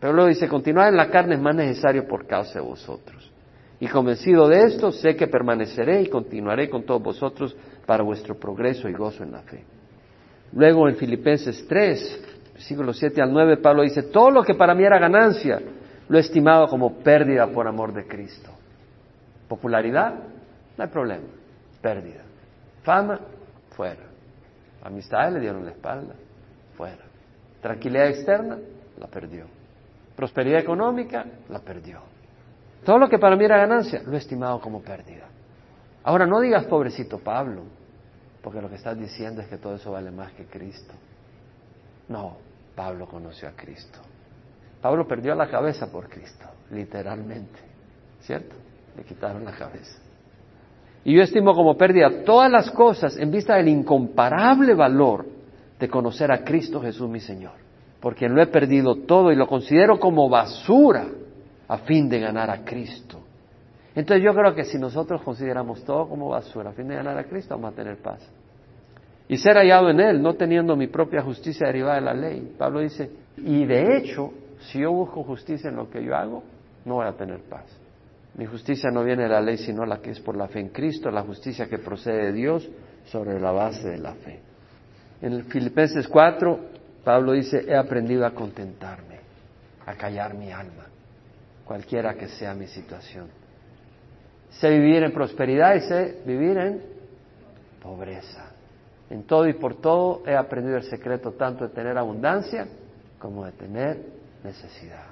Pero 0.00 0.12
luego 0.12 0.28
dice, 0.28 0.48
continuar 0.48 0.88
en 0.88 0.96
la 0.96 1.08
carne 1.08 1.36
es 1.36 1.40
más 1.40 1.54
necesario 1.54 2.08
por 2.08 2.26
causa 2.26 2.54
de 2.54 2.64
vosotros. 2.66 3.30
Y 3.78 3.86
convencido 3.86 4.48
de 4.48 4.64
esto, 4.64 4.90
sé 4.90 5.14
que 5.14 5.28
permaneceré 5.28 6.02
y 6.02 6.08
continuaré 6.08 6.68
con 6.68 6.82
todos 6.82 7.00
vosotros 7.00 7.56
para 7.86 8.02
vuestro 8.02 8.36
progreso 8.40 8.88
y 8.88 8.92
gozo 8.92 9.22
en 9.22 9.30
la 9.30 9.42
fe. 9.42 9.62
Luego 10.52 10.88
en 10.88 10.96
Filipenses 10.96 11.64
3, 11.68 12.24
versículos 12.54 12.98
7 12.98 13.22
al 13.22 13.32
9, 13.32 13.58
Pablo 13.58 13.82
dice, 13.82 14.02
todo 14.02 14.32
lo 14.32 14.42
que 14.42 14.54
para 14.54 14.74
mí 14.74 14.82
era 14.82 14.98
ganancia, 14.98 15.62
lo 16.12 16.18
he 16.18 16.20
estimado 16.20 16.68
como 16.68 16.98
pérdida 16.98 17.46
por 17.46 17.66
amor 17.66 17.94
de 17.94 18.06
Cristo. 18.06 18.50
Popularidad, 19.48 20.12
no 20.76 20.84
hay 20.84 20.90
problema, 20.90 21.24
pérdida. 21.80 22.20
Fama, 22.82 23.18
fuera. 23.70 24.02
Amistades 24.82 25.32
le 25.32 25.40
dieron 25.40 25.64
la 25.64 25.70
espalda, 25.70 26.12
fuera. 26.76 27.02
Tranquilidad 27.62 28.08
externa, 28.08 28.58
la 28.98 29.06
perdió. 29.06 29.46
Prosperidad 30.14 30.60
económica, 30.60 31.24
la 31.48 31.60
perdió. 31.60 32.00
Todo 32.84 32.98
lo 32.98 33.08
que 33.08 33.18
para 33.18 33.34
mí 33.34 33.46
era 33.46 33.56
ganancia, 33.56 34.02
lo 34.04 34.12
he 34.12 34.18
estimado 34.18 34.60
como 34.60 34.82
pérdida. 34.82 35.28
Ahora 36.02 36.26
no 36.26 36.40
digas 36.40 36.66
pobrecito 36.66 37.20
Pablo, 37.20 37.62
porque 38.42 38.60
lo 38.60 38.68
que 38.68 38.74
estás 38.74 38.98
diciendo 38.98 39.40
es 39.40 39.48
que 39.48 39.56
todo 39.56 39.76
eso 39.76 39.92
vale 39.92 40.10
más 40.10 40.30
que 40.32 40.44
Cristo. 40.44 40.92
No, 42.06 42.36
Pablo 42.76 43.06
conoció 43.06 43.48
a 43.48 43.52
Cristo. 43.52 43.98
Pablo 44.82 45.06
perdió 45.06 45.34
la 45.36 45.48
cabeza 45.48 45.90
por 45.90 46.08
Cristo, 46.08 46.44
literalmente, 46.72 47.60
¿cierto? 48.20 48.56
Le 48.96 49.04
quitaron 49.04 49.44
la 49.44 49.52
cabeza. 49.52 49.96
Y 51.04 51.14
yo 51.14 51.22
estimo 51.22 51.54
como 51.54 51.76
pérdida 51.76 52.24
todas 52.24 52.50
las 52.50 52.70
cosas 52.72 53.16
en 53.16 53.30
vista 53.30 53.56
del 53.56 53.68
incomparable 53.68 54.74
valor 54.74 55.24
de 55.78 55.88
conocer 55.88 56.32
a 56.32 56.44
Cristo 56.44 56.80
Jesús 56.80 57.08
mi 57.08 57.20
Señor, 57.20 57.52
porque 58.00 58.28
lo 58.28 58.42
he 58.42 58.46
perdido 58.48 58.96
todo 58.96 59.30
y 59.30 59.36
lo 59.36 59.46
considero 59.46 60.00
como 60.00 60.28
basura 60.28 61.06
a 61.68 61.78
fin 61.78 62.08
de 62.08 62.18
ganar 62.18 62.50
a 62.50 62.64
Cristo. 62.64 63.20
Entonces 63.94 64.24
yo 64.24 64.34
creo 64.34 64.54
que 64.54 64.64
si 64.64 64.78
nosotros 64.78 65.22
consideramos 65.22 65.84
todo 65.84 66.08
como 66.08 66.28
basura 66.28 66.70
a 66.70 66.72
fin 66.72 66.88
de 66.88 66.96
ganar 66.96 67.16
a 67.16 67.24
Cristo, 67.24 67.54
vamos 67.54 67.72
a 67.72 67.76
tener 67.76 67.98
paz. 67.98 68.20
Y 69.28 69.36
ser 69.36 69.56
hallado 69.56 69.90
en 69.90 70.00
Él, 70.00 70.20
no 70.20 70.34
teniendo 70.34 70.74
mi 70.74 70.88
propia 70.88 71.22
justicia 71.22 71.68
derivada 71.68 71.94
de 71.96 72.00
la 72.00 72.14
ley. 72.14 72.54
Pablo 72.58 72.80
dice, 72.80 73.10
y 73.36 73.64
de 73.64 73.96
hecho, 73.96 74.32
si 74.62 74.80
yo 74.80 74.92
busco 74.92 75.22
justicia 75.24 75.70
en 75.70 75.76
lo 75.76 75.90
que 75.90 76.04
yo 76.04 76.14
hago, 76.14 76.42
no 76.84 76.94
voy 76.96 77.06
a 77.06 77.12
tener 77.12 77.40
paz. 77.42 77.64
Mi 78.34 78.46
justicia 78.46 78.90
no 78.90 79.04
viene 79.04 79.24
de 79.24 79.28
la 79.28 79.40
ley, 79.40 79.58
sino 79.58 79.84
la 79.84 80.00
que 80.00 80.10
es 80.10 80.20
por 80.20 80.36
la 80.36 80.48
fe 80.48 80.60
en 80.60 80.68
Cristo, 80.70 81.10
la 81.10 81.22
justicia 81.22 81.66
que 81.66 81.78
procede 81.78 82.26
de 82.26 82.32
Dios 82.32 82.68
sobre 83.06 83.38
la 83.38 83.52
base 83.52 83.90
de 83.90 83.98
la 83.98 84.14
fe. 84.14 84.40
En 85.20 85.44
Filipenses 85.44 86.08
4, 86.08 86.58
Pablo 87.04 87.32
dice, 87.32 87.64
he 87.68 87.76
aprendido 87.76 88.24
a 88.24 88.30
contentarme, 88.30 89.20
a 89.84 89.94
callar 89.94 90.34
mi 90.34 90.50
alma, 90.50 90.86
cualquiera 91.64 92.14
que 92.14 92.28
sea 92.28 92.54
mi 92.54 92.66
situación. 92.66 93.28
Sé 94.50 94.70
vivir 94.70 95.02
en 95.02 95.12
prosperidad 95.12 95.74
y 95.74 95.80
sé 95.80 96.22
vivir 96.24 96.56
en 96.56 96.82
pobreza. 97.82 98.50
En 99.10 99.24
todo 99.24 99.46
y 99.46 99.54
por 99.54 99.80
todo 99.80 100.22
he 100.26 100.34
aprendido 100.34 100.76
el 100.76 100.84
secreto 100.84 101.32
tanto 101.32 101.64
de 101.68 101.74
tener 101.74 101.98
abundancia 101.98 102.66
como 103.18 103.44
de 103.44 103.52
tener 103.52 104.21
necesidad. 104.44 105.06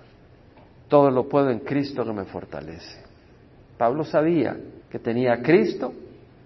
Todo 0.88 1.10
lo 1.10 1.28
puedo 1.28 1.50
en 1.50 1.60
Cristo 1.60 2.04
que 2.04 2.12
me 2.12 2.24
fortalece. 2.24 3.02
Pablo 3.78 4.04
sabía 4.04 4.56
que 4.90 4.98
tenía 4.98 5.34
a 5.34 5.42
Cristo, 5.42 5.92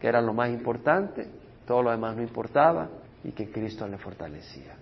que 0.01 0.07
era 0.07 0.21
lo 0.21 0.35
más 0.35 0.51
importante, 0.51 1.27
todo 1.67 1.83
lo 1.83 1.91
demás 1.91 2.15
no 2.17 2.23
importaba 2.23 2.89
y 3.25 3.33
que 3.33 3.51
Cristo 3.51 3.89
le 3.89 3.99
fortalecía. 3.99 4.75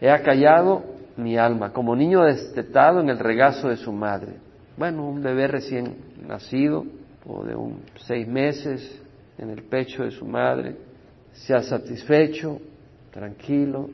He 0.00 0.10
acallado 0.10 0.82
mi 1.16 1.36
alma 1.36 1.72
como 1.72 1.94
niño 1.94 2.22
destetado 2.22 3.00
en 3.00 3.10
el 3.10 3.18
regazo 3.18 3.68
de 3.68 3.76
su 3.76 3.92
madre. 3.92 4.36
Bueno, 4.76 5.06
un 5.06 5.22
bebé 5.22 5.46
recién 5.46 5.94
nacido 6.26 6.86
o 7.26 7.44
de 7.44 7.54
un 7.54 7.82
seis 8.06 8.26
meses 8.26 9.02
en 9.36 9.50
el 9.50 9.62
pecho 9.64 10.04
de 10.04 10.10
su 10.10 10.24
madre, 10.24 10.76
se 11.32 11.54
ha 11.54 11.62
satisfecho, 11.62 12.58
tranquilo, 13.10 13.88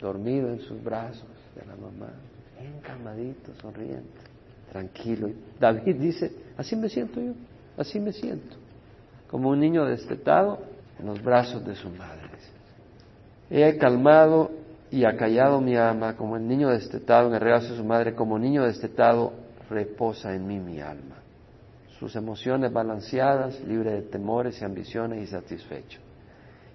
dormido 0.00 0.48
en 0.48 0.60
sus 0.60 0.82
brazos 0.82 1.28
de 1.54 1.66
la 1.66 1.76
mamá, 1.76 2.12
bien 2.60 2.80
calmadito, 2.82 3.54
sonriente 3.60 4.30
tranquilo. 4.70 5.30
David 5.58 5.96
dice, 5.96 6.30
así 6.56 6.76
me 6.76 6.88
siento 6.88 7.20
yo, 7.20 7.32
así 7.76 8.00
me 8.00 8.12
siento, 8.12 8.56
como 9.28 9.50
un 9.50 9.60
niño 9.60 9.84
destetado 9.84 10.60
en 10.98 11.06
los 11.06 11.22
brazos 11.22 11.64
de 11.66 11.74
su 11.74 11.90
madre. 11.90 12.30
He 13.50 13.76
calmado 13.78 14.52
y 14.92 15.04
acallado 15.04 15.60
mi 15.60 15.76
alma, 15.76 16.16
como 16.16 16.36
el 16.36 16.46
niño 16.46 16.68
destetado 16.68 17.28
en 17.28 17.34
el 17.34 17.40
regazo 17.40 17.72
de 17.72 17.78
su 17.78 17.84
madre, 17.84 18.14
como 18.14 18.38
niño 18.38 18.64
destetado 18.64 19.32
reposa 19.68 20.34
en 20.34 20.46
mí 20.46 20.58
mi 20.60 20.80
alma. 20.80 21.16
Sus 21.98 22.14
emociones 22.14 22.72
balanceadas, 22.72 23.60
libre 23.64 23.92
de 23.92 24.02
temores 24.02 24.60
y 24.60 24.64
ambiciones 24.64 25.22
y 25.22 25.26
satisfecho. 25.26 25.98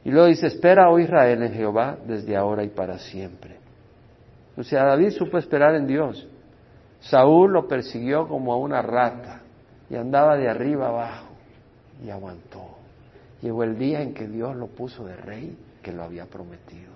Y 0.03 0.11
luego 0.11 0.27
dice, 0.27 0.47
espera, 0.47 0.89
oh 0.89 0.99
Israel, 0.99 1.43
en 1.43 1.53
Jehová 1.53 1.97
desde 2.05 2.35
ahora 2.35 2.63
y 2.63 2.69
para 2.69 2.99
siempre. 2.99 3.64
O 4.57 4.63
sea, 4.63 4.85
David 4.85 5.11
supo 5.11 5.37
esperar 5.37 5.75
en 5.75 5.87
Dios. 5.87 6.27
Saúl 6.99 7.51
lo 7.51 7.67
persiguió 7.67 8.27
como 8.27 8.53
a 8.53 8.57
una 8.57 8.81
rata 8.81 9.41
y 9.89 9.95
andaba 9.95 10.37
de 10.37 10.49
arriba 10.49 10.87
abajo 10.87 11.27
y 12.03 12.09
aguantó. 12.09 12.63
Llegó 13.41 13.63
el 13.63 13.77
día 13.77 14.01
en 14.01 14.13
que 14.13 14.27
Dios 14.27 14.55
lo 14.55 14.67
puso 14.67 15.05
de 15.05 15.15
rey 15.15 15.57
que 15.83 15.91
lo 15.91 16.03
había 16.03 16.25
prometido. 16.25 16.93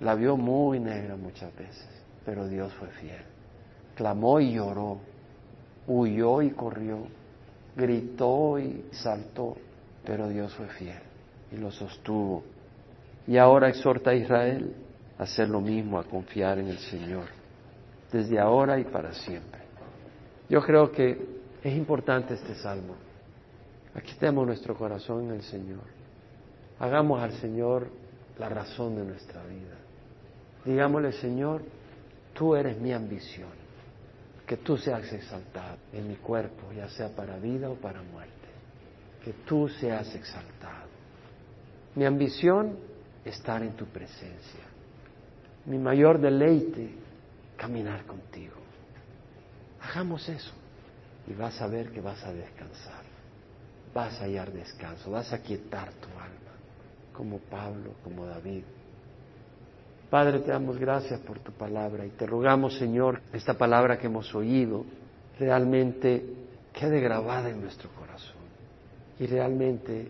La 0.00 0.14
vio 0.14 0.36
muy 0.36 0.80
negra 0.80 1.16
muchas 1.16 1.54
veces, 1.56 1.88
pero 2.24 2.46
Dios 2.46 2.72
fue 2.74 2.88
fiel. 2.88 3.22
Clamó 3.94 4.40
y 4.40 4.52
lloró, 4.52 4.98
huyó 5.86 6.42
y 6.42 6.50
corrió, 6.50 6.98
gritó 7.74 8.58
y 8.58 8.84
saltó, 8.90 9.56
pero 10.04 10.28
Dios 10.28 10.52
fue 10.54 10.66
fiel 10.68 11.00
y 11.50 11.56
lo 11.56 11.70
sostuvo. 11.70 12.42
Y 13.26 13.38
ahora 13.38 13.68
exhorta 13.68 14.10
a 14.10 14.14
Israel 14.14 14.74
hacer 15.18 15.48
lo 15.48 15.60
mismo, 15.60 15.98
a 15.98 16.04
confiar 16.04 16.58
en 16.58 16.68
el 16.68 16.78
Señor 16.78 17.24
desde 18.12 18.38
ahora 18.38 18.78
y 18.78 18.84
para 18.84 19.12
siempre. 19.12 19.60
Yo 20.48 20.62
creo 20.62 20.90
que 20.92 21.36
es 21.62 21.76
importante 21.76 22.34
este 22.34 22.54
salmo. 22.54 22.94
Aquí 23.94 24.14
tenemos 24.18 24.46
nuestro 24.46 24.76
corazón 24.76 25.24
en 25.24 25.32
el 25.32 25.42
Señor. 25.42 25.82
Hagamos 26.78 27.20
al 27.22 27.32
Señor 27.32 27.88
la 28.38 28.48
razón 28.48 28.96
de 28.96 29.04
nuestra 29.04 29.42
vida. 29.44 29.76
Digámosle, 30.64 31.12
Señor, 31.12 31.62
tú 32.34 32.54
eres 32.54 32.78
mi 32.78 32.92
ambición. 32.92 33.66
Que 34.46 34.58
tú 34.58 34.76
seas 34.76 35.12
exaltado 35.12 35.76
en 35.92 36.06
mi 36.06 36.16
cuerpo, 36.16 36.72
ya 36.72 36.88
sea 36.88 37.08
para 37.08 37.36
vida 37.38 37.68
o 37.68 37.74
para 37.74 38.00
muerte. 38.02 38.32
Que 39.24 39.32
tú 39.44 39.68
seas 39.68 40.14
exaltado. 40.14 40.86
Mi 41.96 42.04
ambición, 42.04 42.76
estar 43.24 43.62
en 43.62 43.72
tu 43.72 43.86
presencia. 43.86 44.65
Mi 45.66 45.78
mayor 45.78 46.20
deleite, 46.20 46.90
caminar 47.56 48.04
contigo. 48.04 48.54
Hagamos 49.80 50.28
eso 50.28 50.52
y 51.26 51.34
vas 51.34 51.60
a 51.60 51.66
ver 51.66 51.90
que 51.90 52.00
vas 52.00 52.22
a 52.24 52.32
descansar, 52.32 53.02
vas 53.92 54.20
a 54.20 54.24
hallar 54.24 54.52
descanso, 54.52 55.10
vas 55.10 55.32
a 55.32 55.42
quietar 55.42 55.92
tu 55.94 56.08
alma, 56.08 56.52
como 57.12 57.38
Pablo, 57.38 57.94
como 58.04 58.26
David. 58.26 58.62
Padre, 60.10 60.40
te 60.40 60.52
damos 60.52 60.78
gracias 60.78 61.18
por 61.20 61.40
tu 61.40 61.52
palabra 61.52 62.06
y 62.06 62.10
te 62.10 62.26
rogamos, 62.26 62.78
Señor, 62.78 63.20
esta 63.32 63.54
palabra 63.54 63.98
que 63.98 64.06
hemos 64.06 64.32
oído 64.34 64.84
realmente 65.38 66.24
quede 66.72 67.00
grabada 67.00 67.50
en 67.50 67.60
nuestro 67.60 67.90
corazón 67.90 68.36
y 69.18 69.26
realmente 69.26 70.08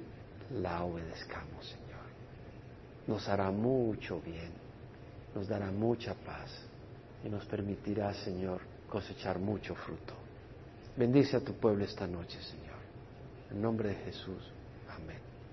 la 0.60 0.84
obedezcamos, 0.84 1.66
Señor. 1.66 1.86
Nos 3.06 3.26
hará 3.28 3.50
mucho 3.50 4.20
bien, 4.20 4.52
nos 5.36 5.46
dará 5.48 5.70
mucha 5.70 6.14
paz 6.14 6.50
y 7.22 7.28
nos 7.28 7.44
permitirá, 7.44 8.14
Señor, 8.24 8.62
cosechar 8.88 9.38
mucho 9.38 9.74
fruto. 9.74 10.14
Bendice 10.96 11.36
a 11.36 11.40
tu 11.40 11.52
pueblo 11.52 11.84
esta 11.84 12.06
noche, 12.06 12.40
Señor. 12.40 12.78
En 13.50 13.60
nombre 13.60 13.90
de 13.90 13.96
Jesús. 13.96 14.55